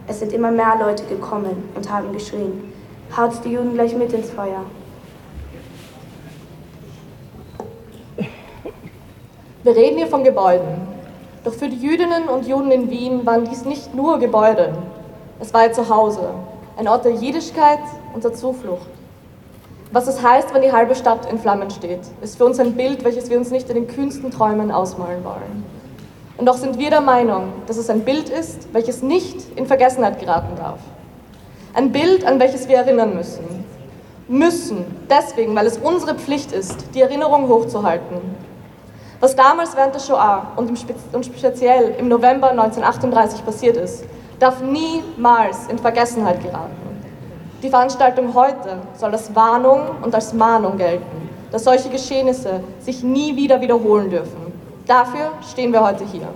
Es 0.09 0.19
sind 0.19 0.33
immer 0.33 0.51
mehr 0.51 0.77
Leute 0.81 1.05
gekommen 1.05 1.69
und 1.75 1.93
haben 1.93 2.13
geschrien, 2.13 2.73
haut 3.17 3.33
die 3.45 3.53
Juden 3.53 3.75
gleich 3.75 3.95
mit 3.95 4.13
ins 4.13 4.31
Feuer. 4.31 4.65
Wir 9.63 9.77
reden 9.77 9.99
hier 9.99 10.09
von 10.09 10.25
Gebäuden. 10.25 10.89
Doch 11.45 11.53
für 11.53 11.69
die 11.69 11.81
Jüdinnen 11.81 12.29
und 12.29 12.49
Juden 12.49 12.73
in 12.73 12.91
Wien 12.91 13.25
waren 13.25 13.45
dies 13.45 13.65
nicht 13.65 13.95
nur 13.95 14.19
Gebäude. 14.19 14.73
Es 15.39 15.55
war 15.55 15.67
ihr 15.67 15.73
Zuhause, 15.73 16.31
ein 16.77 16.89
Ort 16.89 17.05
der 17.05 17.13
Jüdischkeit 17.13 17.79
und 18.15 18.25
der 18.25 18.35
Zuflucht. 18.35 18.89
Was 19.91 20.07
es 20.07 20.23
heißt, 20.23 20.53
wenn 20.53 20.61
die 20.61 20.73
halbe 20.73 20.95
Stadt 20.95 21.31
in 21.31 21.39
Flammen 21.39 21.71
steht, 21.71 22.01
ist 22.21 22.37
für 22.37 22.45
uns 22.45 22.61
ein 22.61 22.75
Bild, 22.75 23.05
welches 23.05 23.31
wir 23.31 23.39
uns 23.39 23.51
nicht 23.51 23.71
in 23.71 23.75
den 23.75 23.87
kühnsten 23.87 24.31
Träumen 24.31 24.71
ausmalen 24.71 25.25
wollen. 25.25 25.65
Und 26.37 26.47
doch 26.47 26.59
sind 26.59 26.79
wir 26.79 26.91
der 26.91 27.01
Meinung, 27.01 27.53
dass 27.67 27.79
es 27.79 27.89
ein 27.89 28.01
Bild 28.01 28.29
ist, 28.29 28.69
welches 28.73 29.03
nicht 29.03 29.57
in 29.57 29.67
Vergessenheit 29.67 30.21
geraten 30.21 30.57
darf. 30.57 30.79
Ein 31.73 31.91
Bild, 31.91 32.27
an 32.27 32.39
welches 32.39 32.69
wir 32.69 32.77
erinnern 32.77 33.15
müssen. 33.15 33.65
Müssen, 34.29 34.85
deswegen, 35.09 35.57
weil 35.57 35.67
es 35.67 35.79
unsere 35.79 36.15
Pflicht 36.15 36.53
ist, 36.53 36.95
die 36.95 37.01
Erinnerung 37.01 37.49
hochzuhalten. 37.49 38.19
Was 39.21 39.35
damals 39.35 39.75
während 39.75 39.95
der 39.95 40.01
Shoah 40.01 40.53
und, 40.57 40.69
im 40.69 40.77
Spe 40.77 40.95
und 41.13 41.25
speziell 41.25 41.95
im 41.99 42.09
November 42.09 42.51
1938 42.51 43.45
passiert 43.45 43.79
ist, 43.79 44.05
darf 44.39 44.61
niemals 44.61 45.67
in 45.69 45.79
Vergessenheit 45.79 46.43
geraten. 46.43 46.88
Die 47.61 47.71
Veranstaltung 47.71 48.35
heute 48.35 48.77
soll 48.97 49.11
als 49.11 49.35
Warnung 49.35 49.81
und 50.03 50.15
als 50.15 50.33
Mahnung 50.33 50.77
gelten, 50.77 51.29
dass 51.51 51.65
solche 51.65 51.89
Geschehnisse 51.89 52.61
sich 52.79 53.03
nie 53.03 53.35
wieder 53.35 53.61
wiederholen 53.61 54.11
dürfen. 54.11 54.53
Dafür 54.87 55.33
stehen 55.51 55.73
wir 55.73 55.83
heute 55.83 56.05
hier. 56.05 56.29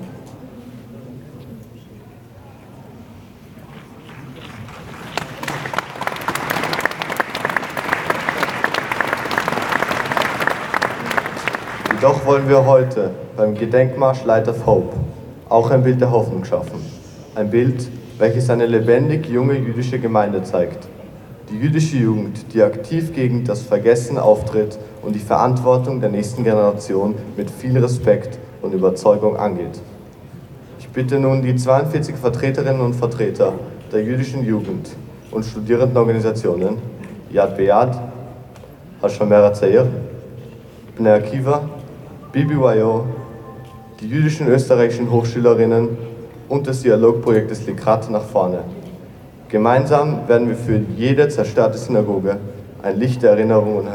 Doch 12.01 12.27
wollen 12.27 12.49
wir 12.49 12.67
heute 12.67 13.13
beim 13.37 13.55
Gedenkmarsch 13.55 14.25
Light 14.25 14.49
of 14.49 14.67
Hope 14.67 14.97
auch 15.49 15.71
ein 15.71 15.85
Bild 15.85 16.01
der 16.01 16.11
Hoffnung 16.11 16.45
schaffen. 16.45 16.85
Ein 17.37 17.49
Bild, 17.49 17.89
welches 18.19 18.51
eine 18.51 18.67
lebendig 18.67 19.27
junge 19.27 19.55
jüdische 19.55 20.01
Gemeinde 20.01 20.43
zeigt. 20.43 20.89
Die 21.51 21.59
jüdische 21.59 21.97
Jugend, 21.97 22.53
die 22.55 22.63
aktiv 22.63 23.13
gegen 23.15 23.45
das 23.45 23.63
Vergessen 23.63 24.19
auftritt 24.19 24.79
und 25.03 25.15
die 25.15 25.21
Verantwortung 25.21 26.01
der 26.01 26.11
nächsten 26.11 26.45
Generation 26.45 27.15
mit 27.37 27.51
viel 27.51 27.77
Respekt 27.79 28.39
und 28.63 28.73
Überzeugung 28.73 29.37
angeht. 29.37 29.81
Ich 30.79 30.89
bitte 30.89 31.19
nun 31.19 31.43
die 31.43 31.57
42 31.57 32.17
Vertreterinnen 32.17 32.81
und 32.81 32.95
Vertreter 32.95 33.55
der 33.91 34.03
jüdischen 34.03 34.45
Jugend 34.45 34.91
und 35.31 35.45
Studierendenorganisationen 35.45 36.79
Yad 37.31 37.57
Beat, 37.57 37.99
Hashomer 39.03 39.53
Zair, 39.53 39.87
Bnei 40.97 41.15
Akiva, 41.15 41.69
BBYO, 42.33 43.05
die 44.01 44.09
jüdischen 44.09 44.49
österreichischen 44.49 45.11
Hochschülerinnen 45.11 45.89
und 46.49 46.67
des 46.67 46.85
Likrat 47.67 48.11
nach 48.11 48.25
vorne. 48.25 48.61
Gemeinsam 49.53 50.27
werden 50.29 50.49
wir 50.49 50.57
für 50.57 50.79
jede 50.97 51.29
zerstörte 51.29 51.77
Synagoge 51.77 52.39
ein 52.83 52.99
Licht 52.99 53.23
der 53.23 53.33
Erinnerung 53.33 53.87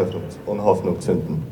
und 0.45 0.63
Hoffnung, 0.63 1.01
zünden. 1.01 1.43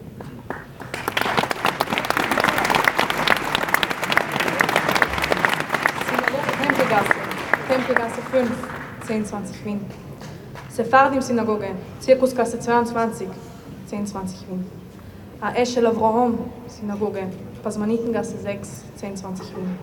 Tempelgasse, 6.61 7.13
Tempelgasse 7.67 8.21
5, 8.31 8.51
10, 9.07 9.25
20 9.25 9.65
Wien. 9.65 9.81
Sephardim-Synagoge, 10.69 11.69
Zirkusgasse 11.99 12.59
22, 12.59 13.27
10, 13.87 14.05
20 14.05 14.39
Wien. 14.49 14.65
Aeshel 15.41 15.87
Avraham, 15.87 16.37
Synagoge, 16.67 17.23
Pasmanitengasse 17.63 18.37
6, 18.37 18.83
10, 18.97 19.17
20 19.17 19.47
Wien. 19.55 19.79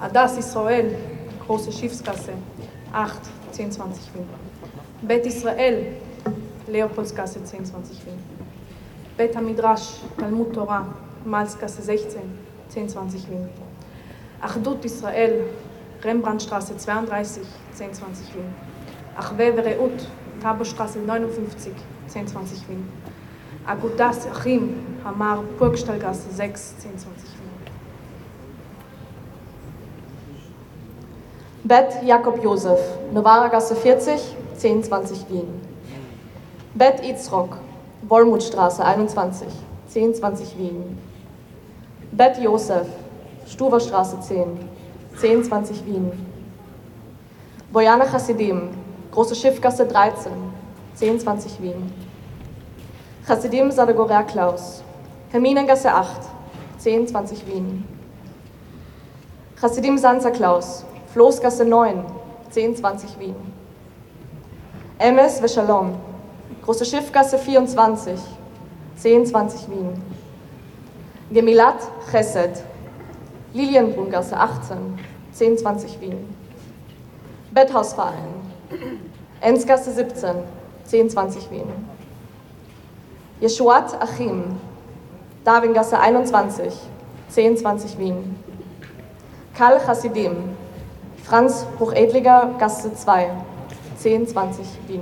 Adas 0.00 0.38
Israel, 0.38 0.96
Große 1.46 1.70
Schiffsgasse, 1.70 2.32
8, 2.92 3.20
10, 3.60 3.72
20 3.72 4.14
Wien. 4.14 4.26
Bet 5.02 5.26
Israel, 5.26 5.86
Leopoldsgasse 6.66 7.44
10, 7.44 7.66
20 7.66 8.06
Wien. 8.06 8.18
Bet 9.18 9.36
Hamidrash, 9.36 10.00
Talmud 10.16 10.54
Torah, 10.54 10.86
Malzgasse 11.26 11.82
16, 11.82 12.22
10, 12.70 12.88
20 12.88 13.30
Wien. 13.30 13.48
Achdut 14.40 14.82
Israel, 14.84 15.44
Rembrandtstraße 16.02 16.74
32, 16.78 17.42
10, 17.74 17.92
20 17.92 18.34
Wien. 18.34 18.54
Achwe 19.18 19.52
Vereut, 19.52 20.06
Tabostraße 20.40 20.98
59, 21.00 21.74
10, 22.08 22.28
20 22.28 22.68
Wien. 22.68 22.88
Agudas 23.66 24.26
Achim, 24.26 24.70
Hamar, 25.04 25.44
Burgstallgasse 25.58 26.30
6, 26.32 26.78
10, 26.78 26.98
20 26.98 27.04
Wien. 27.04 27.39
Bet 31.62 32.02
Jakob 32.02 32.42
Josef, 32.42 32.80
Novara 33.12 33.48
Gasse 33.48 33.76
40, 33.76 34.34
1020 34.54 35.28
Wien. 35.28 35.60
Bet 36.74 37.04
Itzrock, 37.04 37.58
Wollmutstraße 38.08 38.82
21, 38.82 39.46
1020 39.94 40.56
Wien. 40.56 40.98
Bet 42.12 42.38
Josef, 42.38 42.86
Stuverstraße 43.46 44.20
10, 44.20 44.58
1020 45.16 45.84
Wien. 45.84 46.12
Bojana 47.70 48.06
Chassidim, 48.06 48.70
Große 49.12 49.34
Schiffgasse 49.34 49.86
13, 49.86 50.32
1020 50.94 51.60
Wien. 51.60 51.92
Chassidim 53.26 53.70
Sadagorea 53.70 54.22
Klaus, 54.22 54.82
Herminengasse 55.30 55.92
8, 55.92 56.22
1020 56.78 57.46
Wien. 57.46 57.84
Chassidim 59.60 59.98
Sansa 59.98 60.30
Klaus, 60.30 60.86
Floßgasse 61.12 61.64
9, 61.64 62.04
1020 62.54 63.18
Wien. 63.18 63.34
Emes 64.98 65.40
Veshalom, 65.40 65.94
Große 66.62 66.84
Schiffgasse 66.84 67.36
24, 67.36 68.20
1020 68.96 69.70
Wien. 69.70 70.02
Gemilat 71.32 71.78
Chesed, 72.12 72.62
Lilienbrungasse 73.52 74.36
18, 74.36 74.76
1020 75.32 76.00
Wien. 76.00 76.34
Betthausverein, 77.50 78.28
Enzgasse 79.40 79.92
17, 79.92 80.30
1020 80.84 81.50
Wien. 81.50 81.66
Jeshuat 83.40 84.00
Achim, 84.00 84.44
Darwingasse 85.44 85.98
21, 85.98 86.72
1020 87.34 87.98
Wien. 87.98 88.36
Karl 89.56 89.80
Chassidim, 89.84 90.56
Franz 91.24 91.66
Hochedliger, 91.78 92.50
Gasse 92.58 92.92
2, 92.94 93.30
1020 94.02 94.64
Wien. 94.88 95.00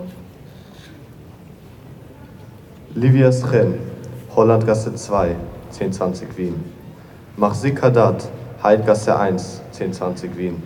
Livia 2.95 3.33
Schem, 3.33 3.75
Hollandgasse 4.35 4.95
2, 4.95 5.37
1020 5.71 6.37
Wien. 6.37 6.55
Machzik 7.37 7.83
Haddad, 7.83 8.29
Heidgasse 8.63 9.19
1, 9.19 9.63
1020 9.73 10.37
Wien. 10.37 10.63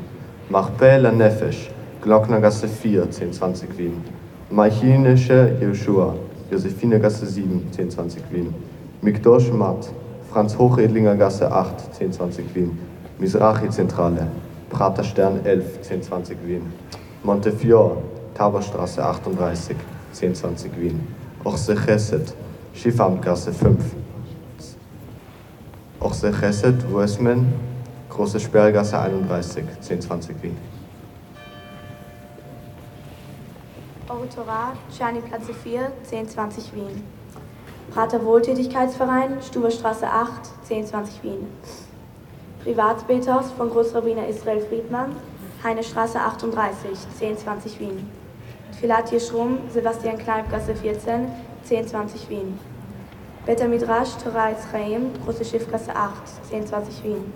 Machpe 0.49 0.97
La 0.99 1.12
Nefesh, 1.12 1.71
Glocknergasse 2.01 2.67
4, 2.67 3.07
1020 3.11 3.79
Wien. 3.79 4.05
Machinische 4.51 5.57
Joshua, 5.61 6.15
Josephinegasse 6.51 7.27
7, 7.27 7.71
1020 7.71 8.23
Wien. 8.31 8.55
Mikdosh 9.03 9.53
Matt, 9.53 9.91
Franz 10.33 10.59
Hochedlinger 10.59 11.17
Gasse 11.17 11.53
8, 11.53 11.91
1020 12.01 12.55
Wien. 12.55 12.79
Mizrachi 13.19 13.69
Zentrale, 13.71 14.27
Prater 14.73 15.05
Stern 15.05 15.45
11, 15.45 15.77
1020 15.77 16.39
Wien. 16.47 16.73
Montefiore, 17.23 17.99
Taberstraße 18.35 19.05
38, 19.05 19.77
1020 20.13 20.81
Wien. 20.81 21.07
Ochse 21.44 21.77
Chesed, 21.77 22.35
Schiffamtgasse 22.75 23.53
5. 23.53 23.77
Ochse 26.01 26.33
Chesed, 26.33 26.92
Westman, 26.92 27.53
Große 28.11 28.40
Sperrgasse 28.40 28.99
31, 28.99 29.65
1020 29.81 30.42
Wien. 30.42 30.57
Torah, 34.35 34.73
Czerny 34.96 35.21
Platze 35.21 35.53
4, 35.53 35.92
1020 36.11 36.75
Wien. 36.75 37.05
Prater 37.92 38.25
Wohltätigkeitsverein, 38.25 39.42
Stuberstraße 39.42 40.07
8, 40.09 40.31
1020 40.71 41.23
Wien. 41.23 41.46
Privatbethaus 42.65 43.50
von 43.50 43.71
Großrabbiner 43.71 44.29
Israel 44.29 44.60
Friedmann, 44.60 45.17
Heinestraße 45.65 46.21
38, 46.21 46.90
1020 47.21 47.81
Wien. 47.81 48.08
Tfilat 48.79 49.10
Yeshrum, 49.10 49.58
Sebastian 49.69 50.17
Kneipgasse 50.17 50.77
14, 50.77 51.27
1020 51.65 52.31
Wien. 52.31 52.58
Beter 53.46 53.67
Midrash, 53.67 54.10
Torah 54.23 54.50
Israel, 54.50 55.00
Große 55.25 55.44
Schiffgasse 55.44 55.96
8, 55.96 56.15
1020 56.52 57.02
Wien. 57.02 57.33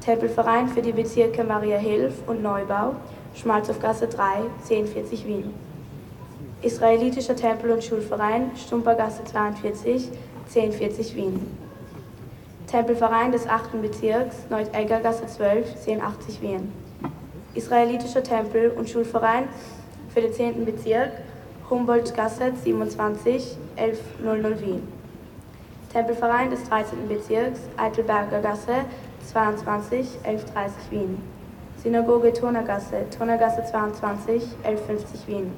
Tempelverein 0.00 0.68
für 0.68 0.80
die 0.80 0.92
Bezirke 0.92 1.42
Maria 1.42 1.78
Hilf 1.78 2.14
und 2.28 2.40
Neubau, 2.40 2.94
Schmalzhofgasse 3.34 4.06
3, 4.06 4.42
1040 4.62 5.26
Wien. 5.26 5.54
Israelitischer 6.62 7.34
Tempel- 7.34 7.72
und 7.72 7.82
Schulverein, 7.82 8.52
Stumpergasse 8.54 9.24
42, 9.24 10.08
1040 10.54 11.16
Wien. 11.16 11.69
Tempelverein 12.70 13.32
des 13.32 13.48
8. 13.48 13.82
Bezirks, 13.82 14.48
Neut-Eggergasse 14.48 15.26
12, 15.26 15.74
1080 15.88 16.40
Wien. 16.40 16.72
Israelitischer 17.52 18.22
Tempel- 18.22 18.70
und 18.70 18.88
Schulverein 18.88 19.48
für 20.10 20.20
den 20.20 20.32
10. 20.32 20.64
Bezirk, 20.64 21.10
Humboldtgasse 21.68 22.52
27, 22.62 23.56
1100 23.74 24.60
Wien. 24.64 24.86
Tempelverein 25.92 26.50
des 26.50 26.62
13. 26.62 27.08
Bezirks, 27.08 27.58
Eitelberger 27.76 28.40
Gasse 28.40 28.84
22, 29.26 30.20
1130 30.22 30.90
Wien. 30.92 31.22
Synagoge 31.82 32.32
Turnergasse, 32.32 33.04
Turnergasse 33.10 33.64
22, 33.64 34.44
1150 34.62 35.26
Wien. 35.26 35.52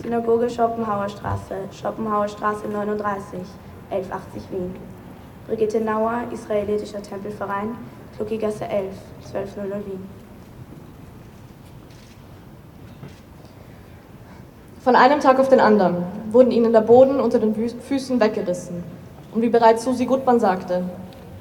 Synagoge 0.00 0.48
Schopenhauer 0.48 1.08
Straße, 1.08 1.56
Schopenhauer 1.72 2.28
Straße 2.28 2.68
39, 2.68 3.40
1180 3.90 4.42
Wien. 4.52 4.99
Brigitte 5.50 5.80
Nauer, 5.80 6.26
Israelitischer 6.30 7.02
Tempelverein, 7.02 7.76
Kluckigasse 8.14 8.68
11, 8.68 8.94
1200 9.34 9.84
Wien. 9.84 10.08
Von 14.78 14.94
einem 14.94 15.18
Tag 15.18 15.40
auf 15.40 15.48
den 15.48 15.58
anderen 15.58 16.04
wurden 16.30 16.52
ihnen 16.52 16.72
der 16.72 16.82
Boden 16.82 17.18
unter 17.18 17.40
den 17.40 17.56
Füßen 17.56 18.20
weggerissen. 18.20 18.84
Und 19.34 19.42
wie 19.42 19.48
bereits 19.48 19.82
Susi 19.82 20.06
Gutmann 20.06 20.38
sagte, 20.38 20.84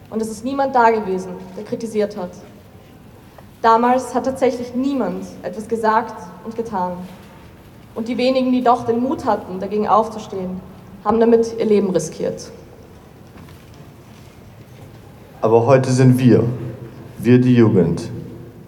und 0.10 0.20
es 0.24 0.32
ist 0.32 0.44
niemand 0.44 0.74
da 0.74 0.90
gewesen, 0.90 1.34
der 1.56 1.64
kritisiert 1.64 2.18
hat. 2.18 2.32
Damals 3.62 4.16
hat 4.16 4.26
tatsächlich 4.26 4.74
niemand 4.74 5.24
etwas 5.44 5.68
gesagt 5.68 6.16
und 6.46 6.56
getan. 6.56 6.94
Und 7.94 8.08
die 8.08 8.18
wenigen, 8.18 8.52
die 8.52 8.64
doch 8.64 8.88
den 8.88 9.04
Mut 9.04 9.26
hatten, 9.26 9.60
dagegen 9.60 9.88
aufzustehen, 9.88 10.60
haben 11.06 11.20
damit 11.20 11.60
ihr 11.60 11.66
Leben 11.66 11.92
riskiert. 11.92 12.52
Aber 15.42 15.66
heute 15.66 15.90
sind 15.90 16.20
wir, 16.20 16.44
wir 17.18 17.40
die 17.40 17.56
Jugend, 17.56 18.10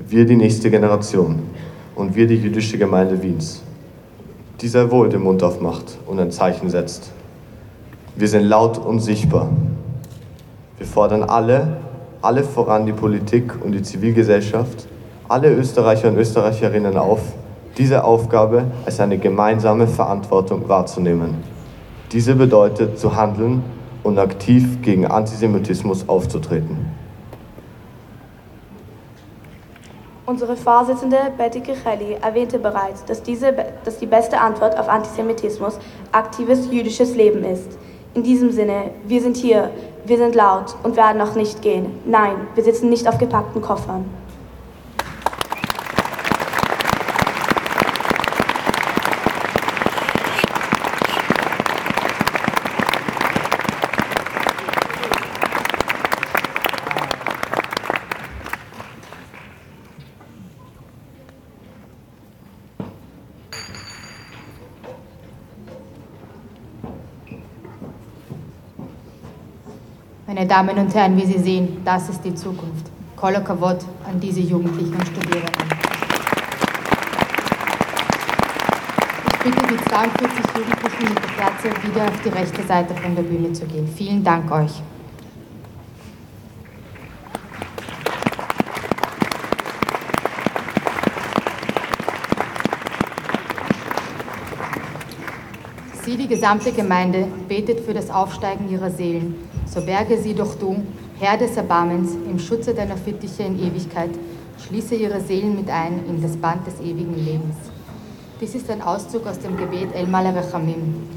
wir 0.07 0.25
die 0.25 0.37
nächste 0.37 0.71
Generation 0.71 1.39
und 1.95 2.15
wir 2.15 2.25
die 2.27 2.37
jüdische 2.37 2.77
Gemeinde 2.77 3.21
Wiens, 3.21 3.61
die 4.61 4.69
sehr 4.69 4.89
wohl 4.89 5.09
den 5.09 5.21
Mund 5.21 5.43
aufmacht 5.43 5.97
und 6.07 6.17
ein 6.17 6.31
Zeichen 6.31 6.69
setzt. 6.69 7.11
Wir 8.15 8.29
sind 8.29 8.45
laut 8.45 8.77
und 8.77 8.99
sichtbar. 8.99 9.49
Wir 10.77 10.87
fordern 10.87 11.23
alle, 11.23 11.75
alle 12.21 12.41
voran 12.41 12.85
die 12.85 12.93
Politik 12.93 13.53
und 13.61 13.73
die 13.73 13.81
Zivilgesellschaft, 13.81 14.87
alle 15.27 15.53
Österreicher 15.53 16.07
und 16.07 16.15
Österreicherinnen 16.15 16.95
auf, 16.95 17.19
diese 17.77 18.05
Aufgabe 18.05 18.63
als 18.85 19.01
eine 19.01 19.17
gemeinsame 19.17 19.87
Verantwortung 19.87 20.69
wahrzunehmen. 20.69 21.35
Diese 22.13 22.33
bedeutet 22.33 22.97
zu 22.97 23.13
handeln 23.13 23.61
und 24.03 24.19
aktiv 24.19 24.81
gegen 24.81 25.05
Antisemitismus 25.05 26.07
aufzutreten. 26.07 26.77
Unsere 30.25 30.55
Vorsitzende 30.55 31.17
Betty 31.37 31.59
Kichelli 31.59 32.15
erwähnte 32.21 32.57
bereits, 32.57 33.03
dass, 33.05 33.21
diese, 33.21 33.53
dass 33.83 33.97
die 33.97 34.05
beste 34.05 34.39
Antwort 34.39 34.79
auf 34.79 34.87
Antisemitismus 34.87 35.77
aktives 36.11 36.71
jüdisches 36.71 37.15
Leben 37.15 37.43
ist. 37.43 37.77
In 38.13 38.23
diesem 38.23 38.51
Sinne, 38.51 38.91
wir 39.05 39.21
sind 39.21 39.35
hier, 39.35 39.71
wir 40.05 40.17
sind 40.17 40.35
laut 40.35 40.75
und 40.83 40.95
werden 40.95 41.17
noch 41.17 41.35
nicht 41.35 41.61
gehen. 41.61 41.87
Nein, 42.05 42.35
wir 42.55 42.63
sitzen 42.63 42.89
nicht 42.89 43.07
auf 43.07 43.17
gepackten 43.17 43.61
Koffern. 43.61 44.05
Meine 70.33 70.40
Damen 70.51 70.77
und 70.79 70.93
Herren, 70.93 71.15
wie 71.15 71.25
Sie 71.25 71.39
sehen, 71.39 71.77
das 71.85 72.09
ist 72.09 72.25
die 72.25 72.35
Zukunft. 72.35 72.87
Koller 73.15 73.39
Kavot 73.39 73.85
an 74.05 74.19
diese 74.19 74.41
Jugendlichen 74.41 74.93
und 74.93 75.07
Studierenden. 75.07 75.65
Ich 79.27 79.39
bitte 79.39 79.65
die 79.65 79.77
42 79.77 80.45
Jugendlichen 80.57 81.13
mit 81.13 81.23
der 81.23 81.31
Kerze 81.37 81.87
wieder 81.87 82.03
auf 82.03 82.21
die 82.21 82.27
rechte 82.27 82.63
Seite 82.63 82.93
von 82.95 83.15
der 83.15 83.23
Bühne 83.23 83.53
zu 83.53 83.65
gehen. 83.65 83.87
Vielen 83.87 84.25
Dank 84.25 84.51
euch. 84.51 84.81
Sie, 96.03 96.17
die 96.17 96.27
gesamte 96.41 96.71
Gemeinde, 96.71 97.27
betet 97.47 97.81
für 97.81 97.93
das 97.93 98.09
Aufsteigen 98.09 98.67
ihrer 98.67 98.89
Seelen 98.89 99.35
so 99.71 99.79
berge 99.79 100.17
sie 100.17 100.33
doch 100.33 100.55
du, 100.55 100.75
Herr 101.19 101.37
des 101.37 101.55
Erbarmens, 101.55 102.15
im 102.27 102.39
Schutze 102.39 102.73
deiner 102.73 102.97
Fittiche 102.97 103.43
in 103.43 103.59
Ewigkeit, 103.59 104.09
schließe 104.65 104.95
ihre 104.95 105.21
Seelen 105.21 105.55
mit 105.55 105.69
ein 105.69 106.03
in 106.09 106.19
das 106.19 106.35
Band 106.35 106.65
des 106.65 106.79
ewigen 106.79 107.13
Lebens. 107.13 107.55
Dies 108.41 108.55
ist 108.55 108.71
ein 108.71 108.81
Auszug 108.81 109.27
aus 109.27 109.37
dem 109.37 109.55
Gebet 109.55 109.93
El 109.93 110.07
Rechamim. 110.07 111.07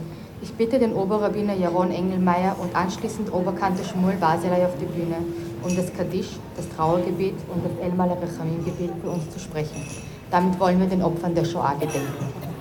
Ich 0.42 0.52
bitte 0.52 0.78
den 0.78 0.92
Oberrabbiner 0.92 1.54
Jaron 1.54 1.90
Engelmeier 1.90 2.54
und 2.60 2.76
anschließend 2.76 3.32
Oberkantor 3.32 3.86
Schmuel 3.86 4.16
Baselay 4.16 4.62
auf 4.62 4.76
die 4.78 4.84
Bühne, 4.84 5.16
um 5.62 5.74
das 5.74 5.90
Kaddisch, 5.94 6.38
das 6.54 6.68
Trauergebet 6.76 7.36
und 7.48 7.64
das 7.64 7.72
El 7.82 7.98
Rechamim-Gebet 7.98 8.90
für 9.02 9.08
uns 9.08 9.30
zu 9.30 9.40
sprechen. 9.40 9.86
Damit 10.30 10.60
wollen 10.60 10.78
wir 10.78 10.86
den 10.86 11.02
Opfern 11.02 11.34
der 11.34 11.46
Shoah 11.46 11.72
gedenken. 11.80 12.53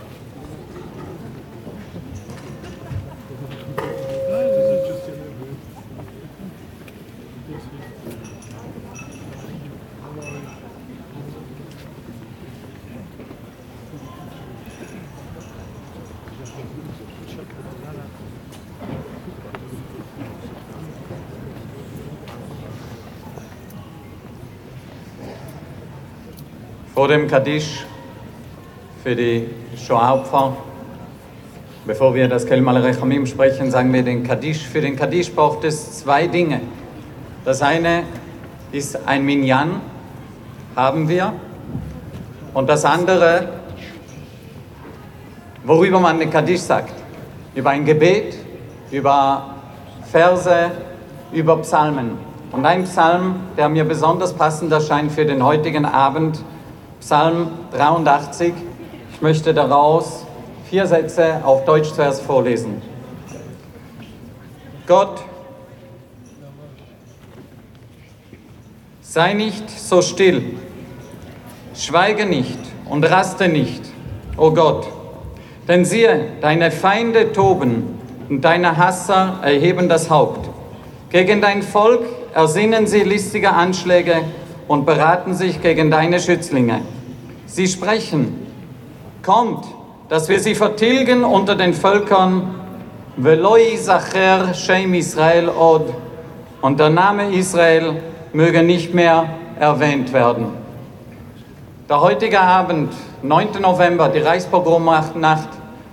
Vor 27.03 27.09
dem 27.09 27.27
Kaddisch 27.27 27.83
für 29.03 29.13
die 29.13 29.49
Shoah-Opfer. 29.75 30.55
Bevor 31.85 32.15
wir 32.15 32.29
das 32.29 32.45
Kelmal 32.45 32.77
Rechamim 32.77 33.25
sprechen, 33.25 33.69
sagen 33.71 33.91
wir 33.91 34.03
den 34.03 34.23
Kaddisch. 34.23 34.65
Für 34.65 34.79
den 34.79 34.95
Kaddisch 34.95 35.29
braucht 35.29 35.65
es 35.65 35.99
zwei 35.99 36.27
Dinge. 36.27 36.61
Das 37.43 37.61
eine 37.61 38.03
ist 38.71 39.05
ein 39.05 39.25
Minyan, 39.25 39.81
haben 40.77 41.09
wir. 41.09 41.33
Und 42.53 42.69
das 42.69 42.85
andere, 42.85 43.49
worüber 45.65 45.99
man 45.99 46.19
den 46.19 46.29
Kaddisch 46.29 46.61
sagt. 46.61 46.93
Über 47.53 47.71
ein 47.71 47.83
Gebet, 47.83 48.37
über 48.91 49.55
Verse, 50.09 50.71
über 51.33 51.57
Psalmen. 51.63 52.11
Und 52.53 52.65
ein 52.65 52.85
Psalm, 52.85 53.41
der 53.57 53.67
mir 53.67 53.83
besonders 53.83 54.31
passend 54.31 54.71
erscheint 54.71 55.11
für 55.11 55.25
den 55.25 55.43
heutigen 55.43 55.83
Abend, 55.83 56.41
Psalm 57.03 57.51
83. 57.73 58.53
Ich 59.13 59.21
möchte 59.21 59.53
daraus 59.53 60.25
vier 60.69 60.87
Sätze 60.87 61.41
auf 61.43 61.65
Deutsch 61.65 61.91
zuerst 61.91 62.21
vorlesen. 62.21 62.81
Gott, 64.87 65.21
sei 69.01 69.33
nicht 69.33 69.69
so 69.69 70.01
still, 70.01 70.57
schweige 71.75 72.25
nicht 72.25 72.59
und 72.89 73.03
raste 73.03 73.49
nicht, 73.49 73.81
o 74.37 74.45
oh 74.45 74.51
Gott, 74.51 74.87
denn 75.67 75.83
siehe, 75.83 76.27
deine 76.39 76.71
Feinde 76.71 77.33
toben 77.33 77.99
und 78.29 78.45
deine 78.45 78.77
Hasser 78.77 79.39
erheben 79.43 79.89
das 79.89 80.09
Haupt. 80.09 80.49
Gegen 81.09 81.41
dein 81.41 81.63
Volk 81.63 82.05
ersinnen 82.33 82.87
sie 82.87 83.03
listige 83.03 83.51
Anschläge 83.51 84.23
und 84.67 84.85
beraten 84.85 85.33
sich 85.33 85.61
gegen 85.61 85.91
deine 85.91 86.19
Schützlinge. 86.19 86.81
Sie 87.45 87.67
sprechen, 87.67 88.47
kommt, 89.21 89.65
dass 90.09 90.29
wir 90.29 90.39
sie 90.39 90.55
vertilgen 90.55 91.23
unter 91.23 91.55
den 91.55 91.73
Völkern, 91.73 92.55
Veloi 93.17 93.77
Sacher 93.77 94.53
Shem 94.53 94.93
Israel 94.93 95.49
Od, 95.49 95.93
und 96.61 96.79
der 96.79 96.89
Name 96.89 97.31
Israel 97.31 98.01
möge 98.31 98.63
nicht 98.63 98.93
mehr 98.93 99.25
erwähnt 99.59 100.13
werden. 100.13 100.47
Der 101.89 102.01
heutige 102.01 102.39
Abend, 102.39 102.93
9. 103.21 103.61
November, 103.61 104.09
die 104.09 104.19
Reichspogromnacht, 104.19 105.13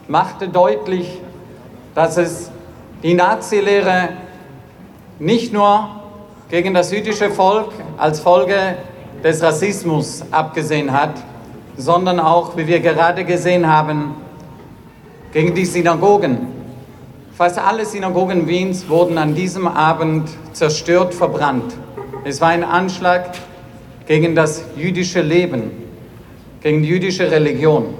machte 0.09 0.49
deutlich, 0.49 1.19
dass 1.95 2.17
es 2.17 2.51
die 3.03 3.15
Nazilehre 3.15 4.11
nicht 5.19 5.53
nur 5.53 5.89
gegen 6.49 6.75
das 6.75 6.93
jüdische 6.93 7.31
Volk 7.31 7.73
als 8.01 8.19
Folge 8.21 8.77
des 9.23 9.43
Rassismus 9.43 10.25
abgesehen 10.31 10.91
hat, 10.91 11.23
sondern 11.77 12.19
auch, 12.19 12.57
wie 12.57 12.67
wir 12.67 12.81
gerade 12.81 13.25
gesehen 13.25 13.71
haben, 13.71 14.15
gegen 15.33 15.55
die 15.55 15.67
Synagogen. 15.67 16.49
Fast 17.37 17.59
alle 17.59 17.85
Synagogen 17.85 18.49
Wiens 18.49 18.89
wurden 18.89 19.19
an 19.19 19.35
diesem 19.35 19.69
Abend 19.69 20.31
zerstört, 20.55 21.13
verbrannt. 21.13 21.75
Es 22.25 22.41
war 22.41 22.49
ein 22.49 22.65
Anschlag 22.65 23.33
gegen 24.07 24.35
das 24.35 24.65
jüdische 24.77 25.21
Leben, 25.21 25.71
gegen 26.63 26.83
die 26.83 26.89
jüdische 26.89 27.31
Religion. 27.31 27.95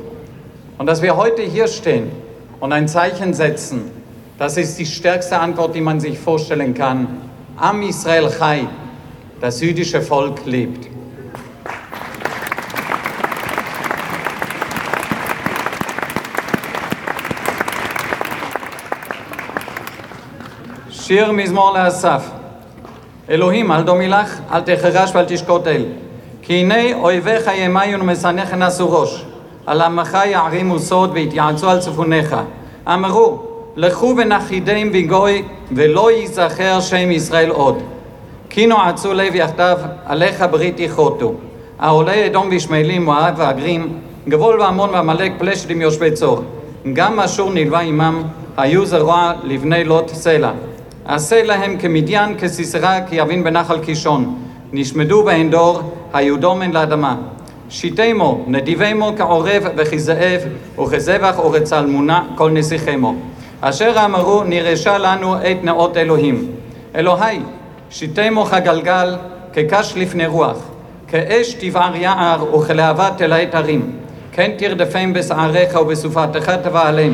Und 0.79 0.87
dass 0.87 1.03
wir 1.03 1.15
heute 1.17 1.43
hier 1.43 1.69
stehen 1.69 2.11
und 2.59 2.73
ein 2.73 2.89
Zeichen 2.89 3.35
setzen, 3.35 3.91
das 4.39 4.57
ist 4.57 4.79
die 4.79 4.87
stärkste 4.87 5.39
Antwort, 5.39 5.75
die 5.75 5.83
man 5.83 6.01
sich 6.01 6.19
vorstellen 6.19 6.73
kann. 6.73 7.07
Am 7.59 7.83
Israel 7.83 8.31
Chai, 8.31 8.67
das 9.41 9.61
jüdische 9.61 10.03
Volk 10.03 10.41
lebt. 10.45 10.87
שיר 20.91 21.33
מזמור 21.33 21.73
לאסף. 21.79 22.31
אלוהים, 23.31 23.73
אל 23.73 23.83
דומי 23.83 24.09
לך, 24.09 24.41
אל 24.53 24.61
תחרש 24.61 25.11
ואל 25.15 25.25
תשקוט 25.29 25.67
אל. 25.67 25.85
כי 26.43 26.55
הנה 26.55 26.95
אויביך 26.95 27.51
ימיון 27.55 28.01
ומשנאיך 28.01 28.55
נשאו 28.55 29.01
ראש. 29.01 29.25
על 29.67 29.81
עמך 29.81 30.19
יערימו 30.27 30.79
סוד 30.79 31.11
ויתייעצו 31.13 31.71
על 31.71 31.81
צפוניך. 31.81 32.37
אמרו, 32.87 33.43
לכו 33.77 34.15
ונחידם 34.19 34.93
בגוי, 34.93 35.43
ולא 35.73 36.13
ייזכר 36.13 36.81
שם 36.81 37.11
ישראל 37.11 37.51
עוד. 37.51 37.83
כי 38.51 38.67
נועצו 38.67 39.15
לב 39.15 39.35
יחדיו, 39.35 39.79
עליך 40.07 40.45
ברית 40.51 40.81
יכרותו. 40.81 41.35
העולה 41.79 42.27
אדום 42.27 42.49
וישמעאלים, 42.51 43.05
מואב 43.05 43.35
והגרים, 43.37 43.89
גבול 44.29 44.61
ועמון 44.61 44.91
ועמלק 44.91 45.33
פלשת 45.39 45.71
עם 45.71 45.81
יושבי 45.81 46.11
צור. 46.11 46.43
גם 46.93 47.21
אשור 47.21 47.51
נלווה 47.53 47.81
עמם, 47.81 48.23
היו 48.57 48.87
זרוע 48.87 49.33
לבני 49.43 49.85
לוט 49.85 50.09
סלע. 50.09 50.51
עשה 51.05 51.43
להם 51.43 51.77
כמדיין, 51.79 52.39
כסיסרא, 52.39 53.01
כיבין 53.09 53.45
בנחל 53.45 53.79
קישון. 53.79 54.39
נשמדו 54.73 55.23
בעין 55.23 55.51
דור, 55.51 55.81
היו 56.13 56.37
דומן 56.37 56.71
לאדמה. 56.71 57.17
שיתמו, 57.69 58.45
נדיבמו 58.47 59.13
כעורב 59.17 59.63
וכזאב, 59.77 60.41
וכזבח 60.79 61.39
וכצלמונה, 61.39 62.25
כל 62.35 62.51
נסיכמו. 62.51 63.15
אשר 63.61 63.93
אמרו, 64.05 64.45
נרשה 64.45 64.99
לנו 64.99 65.37
את 65.37 65.65
נאות 65.65 65.97
אלוהים. 65.97 66.47
אלוהי, 66.95 67.41
שיתמו 67.91 68.45
כגלגל, 68.45 69.17
כקש 69.53 69.93
לפני 69.97 70.27
רוח, 70.27 70.59
כאש 71.09 71.55
תבער 71.55 71.97
יער 71.97 72.55
וכלהבה 72.55 73.11
תלהט 73.17 73.55
הרים. 73.55 73.93
כן 74.33 74.51
תרדפם 74.59 75.13
בשעריך 75.13 75.81
ובסופתך 75.81 76.51
תבהלם. 76.51 77.13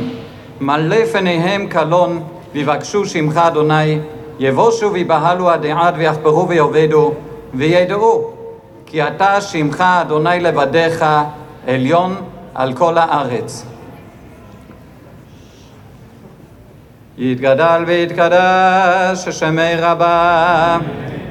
מלא 0.61 1.05
פניהם 1.05 1.67
קלון, 1.67 2.23
ויבקשו 2.53 3.07
שמך 3.07 3.37
אדוני, 3.37 3.99
יבושו 4.39 4.93
ויבהלו 4.93 5.51
עדי 5.51 5.73
עד 5.73 5.95
ויחפרו 5.99 6.49
ויאבדו, 6.49 7.15
וידעו 7.55 8.31
כי 8.87 9.03
אתה 9.03 9.41
שמך 9.41 9.81
אדוני 9.81 10.41
לבדיך 10.41 11.05
עליון 11.67 12.17
על 12.55 12.73
כל 12.73 12.99
הארץ. 12.99 13.67
יתגדל 17.19 17.85
ויתקדש 17.87 19.29
שמי 19.31 19.75
רבה. 19.79 20.79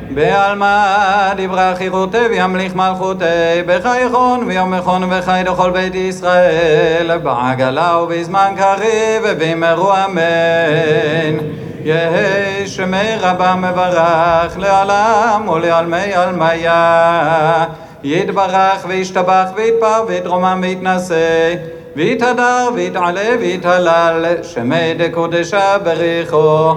בעלמא 0.09 1.33
דברה 1.37 1.75
חירותי 1.75 2.17
וימליך 2.17 2.75
מלכותי 2.75 3.25
בחייכון 3.65 4.43
ויומכון 4.47 5.03
וחי 5.13 5.41
לכל 5.45 5.71
בית 5.71 5.95
ישראל. 5.95 7.17
בעגלה 7.17 7.97
ובזמן 7.97 8.53
קריב 8.57 9.23
ובמרו 9.23 9.91
אמן. 9.93 11.37
יהי 11.83 12.67
שמי 12.67 13.15
רבה 13.19 13.55
מברך 13.55 14.57
לעולם 14.57 15.49
ולעלמי 15.49 16.13
עלמיה 16.13 17.65
יתברך 18.03 18.85
וישתבח 18.87 19.45
ויתפר 19.55 20.03
ויתרומם 20.07 20.59
ויתנשא 20.63 21.74
ויתהדר 21.95 22.69
ויתעלה 22.75 23.29
ויתהלל 23.39 24.25
שמי 24.43 24.93
דקודשה 24.93 25.77
בריחו. 25.83 26.73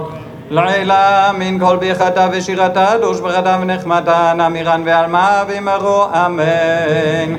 לעילה 0.49 1.31
מן 1.39 1.59
כל 1.59 1.77
ברכתה 1.77 2.27
ושירתה 2.31 2.87
דוש 3.01 3.19
ברכתה 3.19 3.57
ונחמתה 3.61 4.33
נמירן 4.35 4.81
ועלמה 4.85 5.43
ואמרו 5.47 6.05
אמן. 6.25 7.35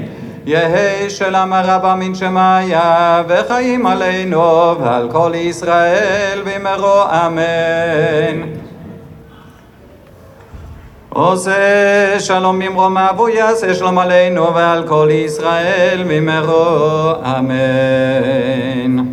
יהי 0.47 1.11
שלם 1.11 1.53
הרבה 1.53 1.95
מן 1.95 2.15
שמיה 2.15 3.23
וחיים 3.29 3.87
עלינו 3.87 4.75
ועל 4.81 5.09
כל 5.11 5.33
ישראל 5.35 6.43
ואמרו 6.45 7.03
אמן 7.27 8.70
עושה 11.13 12.21
שלום 12.21 12.59
ממרומיו 12.59 13.15
הוא 13.17 13.29
יעשה 13.29 13.75
שלום 13.75 13.99
עלינו 13.99 14.55
ועל 14.55 14.89
כל 14.89 15.09
ישראל 15.11 16.03
ממרו 16.07 17.13
אמן. 17.25 19.05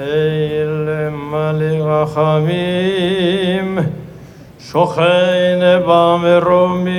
אל 0.00 1.08
מלא 1.10 2.02
רחמים 2.02 3.78
שוכן 4.74 5.58
במרומים 5.86 6.94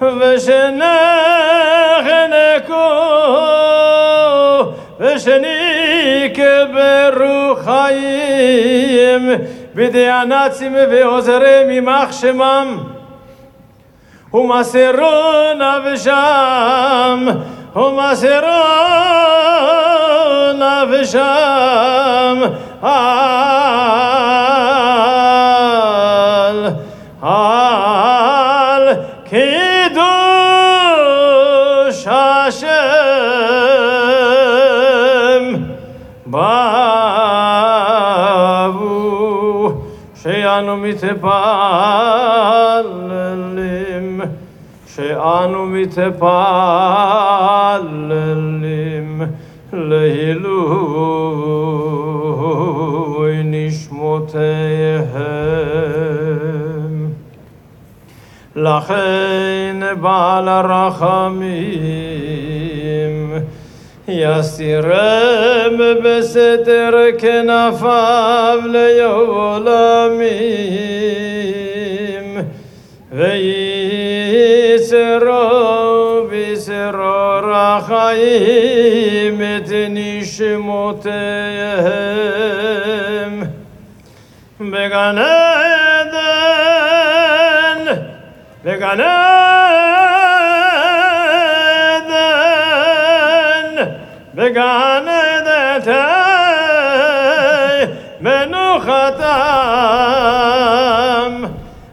ושנחנקו, 0.00 0.93
ושנקברו 6.64 7.56
חיים 7.64 9.30
בידי 9.74 10.08
הנאצים 10.08 10.74
ועוזריהם 10.90 11.70
יימח 11.70 12.12
שמם. 12.12 12.78
ומסרו 14.34 15.52
נפשם, 15.54 17.26
ומסרו 17.76 18.64
נפשם 20.54 22.40
מתפללים 40.77 41.21
שאנו 44.87 45.65
מתפללים 45.65 46.21
לעילוי 49.73 51.09
נשמותיהם. 53.43 54.39
לכן 58.55 59.75
בעל 60.01 60.47
הרחמים 60.47 62.52
یاسیرم 64.08 65.76
به 66.02 66.22
صدر 66.22 67.10
که 67.10 67.32
نفعل 67.32 68.74
یولمیم 68.96 70.44
و 73.12 73.28
را 75.20 76.20
بیسرا 76.30 77.40
رخایمت 77.76 78.12
نیشمتیم 79.72 81.14
بگنه 84.60 85.34
دن 86.12 87.78
بگنه 88.64 90.03
בגן 94.34 95.04
עדן 95.06 95.90
מנוחתם. 98.20 99.24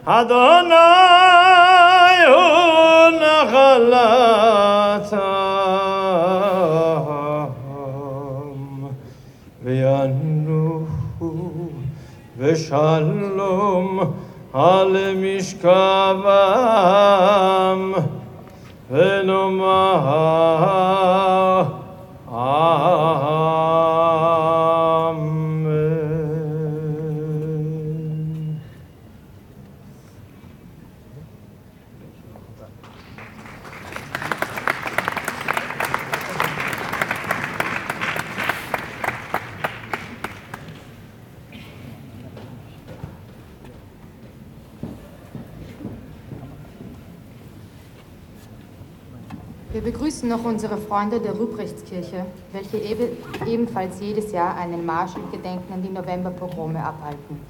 אדוני 0.04 0.74
הוא 2.28 3.10
נחלתם. 3.20 4.42
וינוחו 9.64 11.34
בשלום 12.38 14.00
על 14.54 14.96
משכבם 15.16 15.82
ונאמר 18.90 21.01
Freunde 51.02 51.18
der 51.18 51.32
Ruprechtskirche, 51.32 52.26
welche 52.52 52.76
ebe- 52.76 53.10
ebenfalls 53.44 53.98
jedes 53.98 54.30
Jahr 54.30 54.56
einen 54.56 54.86
Marsch 54.86 55.16
im 55.16 55.32
Gedenken 55.32 55.72
an 55.72 55.82
die 55.82 55.88
Novemberpogrome 55.88 56.78
abhalten. 56.78 57.40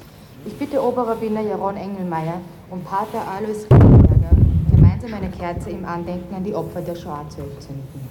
Ich 0.47 0.55
bitte 0.59 0.83
Oberrabbiner 0.83 1.43
Jaron 1.43 1.77
Engelmeier 1.77 2.41
und 2.71 2.83
Pater 2.87 3.21
Alois 3.29 3.67
Riedenberger, 3.71 4.31
gemeinsam 4.75 5.13
eine 5.13 5.29
Kerze 5.29 5.69
im 5.69 5.85
Andenken 5.85 6.35
an 6.35 6.43
die 6.45 6.55
Opfer 6.55 6.81
der 6.81 6.95
Shoah 6.95 7.27
zu 7.29 7.43
entzünden. 7.43 8.02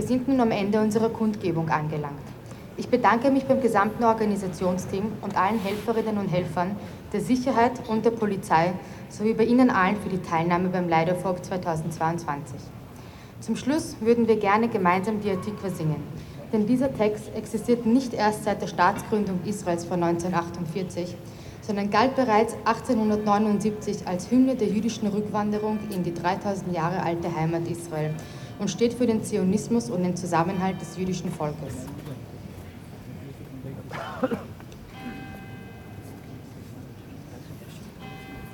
Wir 0.00 0.06
sind 0.06 0.28
nun 0.28 0.40
am 0.40 0.50
Ende 0.50 0.80
unserer 0.80 1.10
Kundgebung 1.10 1.68
angelangt. 1.68 2.22
Ich 2.78 2.88
bedanke 2.88 3.30
mich 3.30 3.44
beim 3.44 3.60
gesamten 3.60 4.02
Organisationsteam 4.02 5.12
und 5.20 5.36
allen 5.36 5.60
Helferinnen 5.60 6.16
und 6.16 6.28
Helfern 6.28 6.74
der 7.12 7.20
Sicherheit 7.20 7.72
und 7.86 8.06
der 8.06 8.12
Polizei 8.12 8.72
sowie 9.10 9.34
bei 9.34 9.44
Ihnen 9.44 9.68
allen 9.68 9.96
für 9.98 10.08
die 10.08 10.22
Teilnahme 10.22 10.70
beim 10.70 10.88
Leiderfolg 10.88 11.44
2022. 11.44 12.58
Zum 13.40 13.56
Schluss 13.56 13.94
würden 14.00 14.26
wir 14.26 14.36
gerne 14.36 14.68
gemeinsam 14.68 15.20
die 15.20 15.30
Atikwa 15.30 15.68
singen, 15.68 16.02
denn 16.50 16.66
dieser 16.66 16.94
Text 16.94 17.30
existiert 17.36 17.84
nicht 17.84 18.14
erst 18.14 18.44
seit 18.44 18.62
der 18.62 18.68
Staatsgründung 18.68 19.40
Israels 19.44 19.84
vor 19.84 19.96
1948, 19.96 21.14
sondern 21.60 21.90
galt 21.90 22.16
bereits 22.16 22.54
1879 22.64 24.06
als 24.06 24.30
Hymne 24.30 24.54
der 24.54 24.68
jüdischen 24.68 25.08
Rückwanderung 25.08 25.78
in 25.94 26.02
die 26.02 26.14
3000 26.14 26.74
Jahre 26.74 27.02
alte 27.02 27.36
Heimat 27.36 27.68
Israel 27.68 28.14
und 28.60 28.70
steht 28.70 28.94
für 28.94 29.06
den 29.06 29.24
Zionismus 29.24 29.90
und 29.90 30.04
den 30.04 30.14
Zusammenhalt 30.14 30.80
des 30.80 30.96
jüdischen 30.96 31.30
Volkes. 31.32 31.74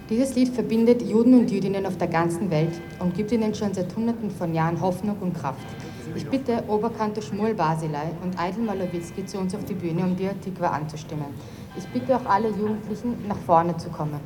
Dieses 0.09 0.37
Lied 0.37 0.51
verbindet 0.51 1.03
Juden 1.03 1.35
und 1.35 1.51
Jüdinnen 1.51 1.85
auf 1.85 1.99
der 1.99 2.07
ganzen 2.07 2.49
Welt 2.49 2.81
und 3.01 3.15
gibt 3.15 3.33
ihnen 3.33 3.53
schon 3.53 3.75
seit 3.75 3.95
Hunderten 3.97 4.31
von 4.31 4.55
Jahren 4.55 4.81
Hoffnung 4.81 5.17
und 5.21 5.35
Kraft. 5.35 5.67
Ich 6.15 6.25
bitte 6.29 6.63
Oberkantor 6.69 7.25
Schmuel 7.25 7.55
Basilei 7.55 8.13
und 8.23 8.39
Eidel 8.39 8.63
Malowitzki 8.63 9.27
zu 9.27 9.39
uns 9.39 9.53
auf 9.57 9.65
die 9.65 9.75
Bühne, 9.75 10.05
um 10.05 10.17
die 10.17 10.29
Tikwa 10.41 10.69
anzustimmen. 10.69 11.27
Ich 11.77 11.87
bitte 11.89 12.17
auch 12.17 12.25
alle 12.27 12.51
Jugendlichen, 12.51 13.17
nach 13.27 13.37
vorne 13.39 13.77
zu 13.77 13.89
kommen. 13.89 14.21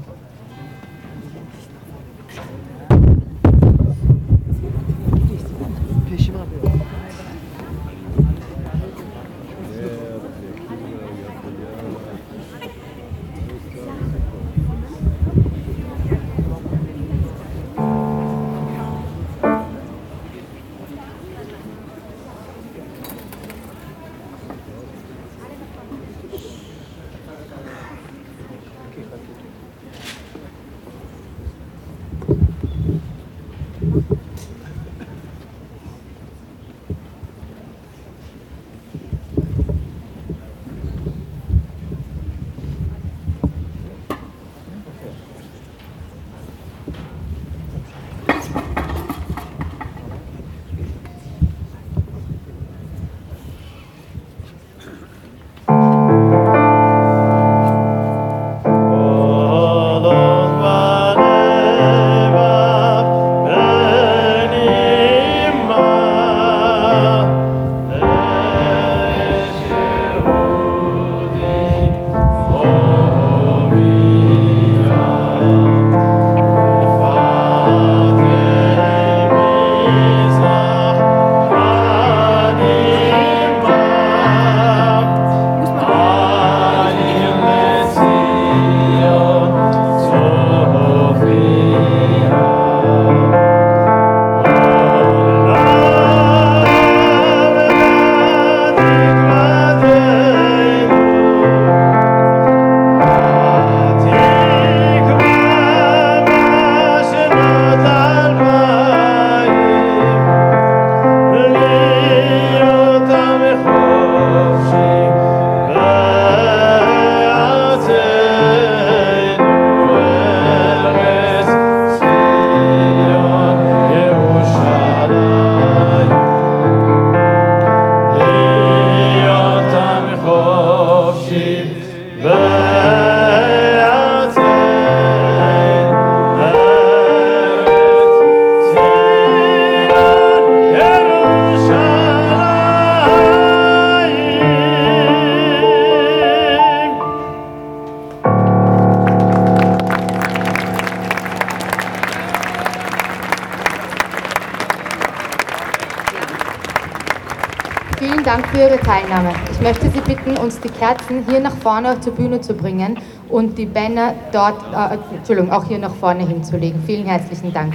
Teilnahme. 158.91 159.33
Ich 159.53 159.61
möchte 159.61 159.89
Sie 159.89 160.01
bitten, 160.01 160.37
uns 160.39 160.59
die 160.59 160.69
Kerzen 160.69 161.25
hier 161.29 161.39
nach 161.39 161.55
vorne 161.59 162.01
zur 162.01 162.13
Bühne 162.13 162.41
zu 162.41 162.55
bringen 162.55 162.99
und 163.29 163.57
die 163.57 163.67
Banner 163.67 164.15
dort, 164.33 164.65
äh, 164.75 165.15
Entschuldigung, 165.15 165.53
auch 165.53 165.65
hier 165.65 165.79
nach 165.79 165.95
vorne 165.95 166.27
hinzulegen. 166.27 166.83
Vielen 166.85 167.07
herzlichen 167.07 167.53
Dank. 167.53 167.75